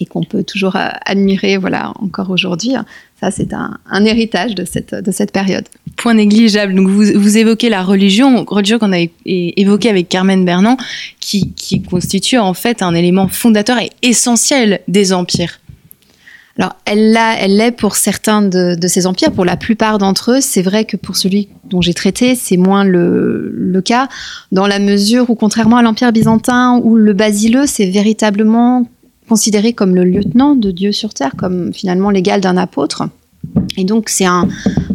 et 0.00 0.06
qu'on 0.06 0.22
peut 0.22 0.42
toujours 0.42 0.76
admirer 1.04 1.58
voilà, 1.58 1.92
encore 2.00 2.30
aujourd'hui. 2.30 2.74
Ça, 3.20 3.30
c'est 3.30 3.52
un, 3.52 4.04
héritage 4.04 4.54
de 4.54 4.64
cette, 4.64 4.94
de 4.94 5.10
cette 5.10 5.32
période. 5.32 5.64
Point 5.96 6.14
négligeable. 6.14 6.74
Donc, 6.74 6.88
vous, 6.88 7.04
vous 7.14 7.38
évoquez 7.38 7.68
la 7.68 7.82
religion, 7.82 8.44
religion 8.44 8.78
qu'on 8.78 8.92
a 8.92 9.06
évoquée 9.24 9.88
avec 9.88 10.08
Carmen 10.08 10.44
Bernand, 10.44 10.76
qui, 11.20 11.52
qui 11.52 11.82
constitue 11.82 12.38
en 12.38 12.52
fait 12.52 12.82
un 12.82 12.94
élément 12.94 13.28
fondateur 13.28 13.78
et 13.78 13.90
essentiel 14.02 14.80
des 14.86 15.12
empires. 15.12 15.60
Alors, 16.58 16.74
elle 16.86 17.12
l'est 17.56 17.72
pour 17.72 17.96
certains 17.96 18.40
de, 18.40 18.76
ces 18.86 19.06
empires. 19.06 19.30
Pour 19.30 19.44
la 19.44 19.56
plupart 19.56 19.98
d'entre 19.98 20.32
eux, 20.32 20.40
c'est 20.40 20.62
vrai 20.62 20.86
que 20.86 20.96
pour 20.96 21.16
celui 21.16 21.48
dont 21.64 21.82
j'ai 21.82 21.92
traité, 21.92 22.34
c'est 22.34 22.56
moins 22.56 22.84
le, 22.84 23.82
cas, 23.84 24.08
dans 24.52 24.66
la 24.66 24.78
mesure 24.78 25.28
où, 25.28 25.34
contrairement 25.34 25.76
à 25.76 25.82
l'empire 25.82 26.12
byzantin, 26.12 26.80
où 26.82 26.96
le 26.96 27.12
basileux, 27.12 27.66
c'est 27.66 27.86
véritablement 27.86 28.88
considéré 29.28 29.74
comme 29.74 29.94
le 29.94 30.04
lieutenant 30.04 30.54
de 30.54 30.70
Dieu 30.70 30.92
sur 30.92 31.12
terre, 31.12 31.32
comme 31.36 31.74
finalement 31.74 32.08
l'égal 32.08 32.40
d'un 32.40 32.56
apôtre. 32.56 33.02
Et 33.76 33.84
donc, 33.84 34.08
c'est 34.08 34.24
un, 34.24 34.48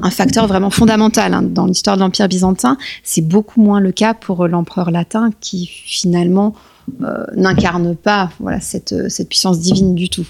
facteur 0.10 0.48
vraiment 0.48 0.72
fondamental 0.72 1.34
hein, 1.34 1.44
dans 1.44 1.68
l'histoire 1.68 1.96
de 1.96 2.02
l'Empire 2.02 2.28
byzantin. 2.28 2.78
C'est 3.04 3.22
beaucoup 3.22 3.62
moins 3.62 3.80
le 3.80 3.92
cas 3.92 4.16
pour 4.16 4.48
l'empereur 4.48 4.90
latin 4.90 5.30
qui, 5.42 5.68
finalement, 5.68 6.56
euh, 7.04 7.24
n'incarne 7.36 7.96
pas 7.96 8.32
voilà, 8.40 8.60
cette 8.60 8.96
puissance 9.30 9.60
divine 9.60 9.94
du 9.94 10.10
tout. 10.10 10.26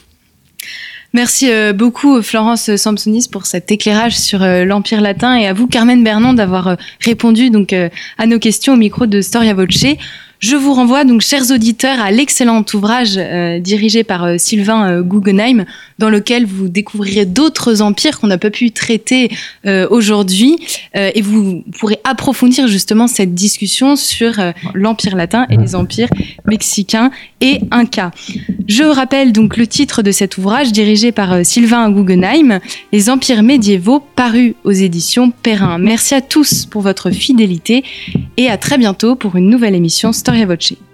Merci 1.14 1.52
euh, 1.52 1.74
beaucoup 1.74 2.22
Florence 2.22 2.74
Samsonis 2.78 3.28
pour 3.30 3.46
cet 3.46 3.70
éclairage 3.70 4.18
sur 4.18 4.42
euh, 4.44 4.64
l'Empire 4.64 5.02
latin 5.02 5.36
et 5.36 5.46
à 5.46 5.52
vous 5.52 5.68
Carmen 5.68 6.04
Bernon 6.06 6.32
d'avoir 6.32 6.68
euh, 6.70 6.76
répondu 7.02 7.50
donc 7.50 7.76
à 8.18 8.26
nos 8.26 8.40
questions 8.40 8.74
au 8.74 8.78
micro 8.78 9.06
de 9.06 9.20
Storia 9.20 9.54
Voce. 9.54 9.86
Je 10.42 10.56
vous 10.56 10.74
renvoie 10.74 11.04
donc, 11.04 11.22
chers 11.22 11.52
auditeurs, 11.52 12.02
à 12.02 12.10
l'excellent 12.10 12.66
ouvrage 12.74 13.14
euh, 13.16 13.60
dirigé 13.60 14.04
par 14.04 14.24
euh, 14.24 14.36
Sylvain 14.40 14.90
euh, 14.90 15.04
Guggenheim, 15.04 15.66
dans 16.00 16.10
lequel 16.10 16.48
vous 16.48 16.68
découvrirez 16.68 17.28
d'autres 17.28 17.84
empires 17.84 18.20
qu'on 18.20 18.26
n'a 18.26 18.40
pas 18.40 18.50
pu 18.50 18.72
traiter 18.72 19.30
aujourd'hui, 19.92 20.58
et 20.96 21.22
vous 21.22 21.64
pourrez 21.78 22.00
approfondir 22.04 22.68
justement 22.68 23.06
cette 23.06 23.36
discussion 23.36 23.96
sur 23.96 24.34
l'empire 24.74 25.16
latin 25.16 25.46
et 25.52 25.58
les 25.58 25.76
empires 25.76 26.10
mexicains 26.48 27.12
et 27.40 27.60
incas. 27.70 28.10
Je 28.68 28.84
rappelle 28.84 29.32
donc 29.32 29.58
le 29.58 29.68
titre 29.68 30.02
de 30.02 30.12
cet 30.12 30.40
ouvrage 30.40 30.72
dirigé 30.72 31.12
par 31.12 31.46
Sylvain 31.46 31.92
Guggenheim, 31.92 32.60
Les 32.92 33.12
empires 33.12 33.44
médiévaux, 33.44 34.02
parus 34.16 34.56
aux 34.64 34.72
éditions 34.72 35.30
Perrin. 35.30 35.78
Merci 35.78 36.16
à 36.16 36.22
tous 36.22 36.66
pour 36.66 36.82
votre 36.82 37.12
fidélité 37.12 37.84
et 38.38 38.50
à 38.50 38.58
très 38.58 38.80
bientôt 38.80 39.16
pour 39.16 39.36
une 39.36 39.52
nouvelle 39.52 39.76
émission 39.76 40.14
Storia 40.32 40.48
Voce. 40.48 40.91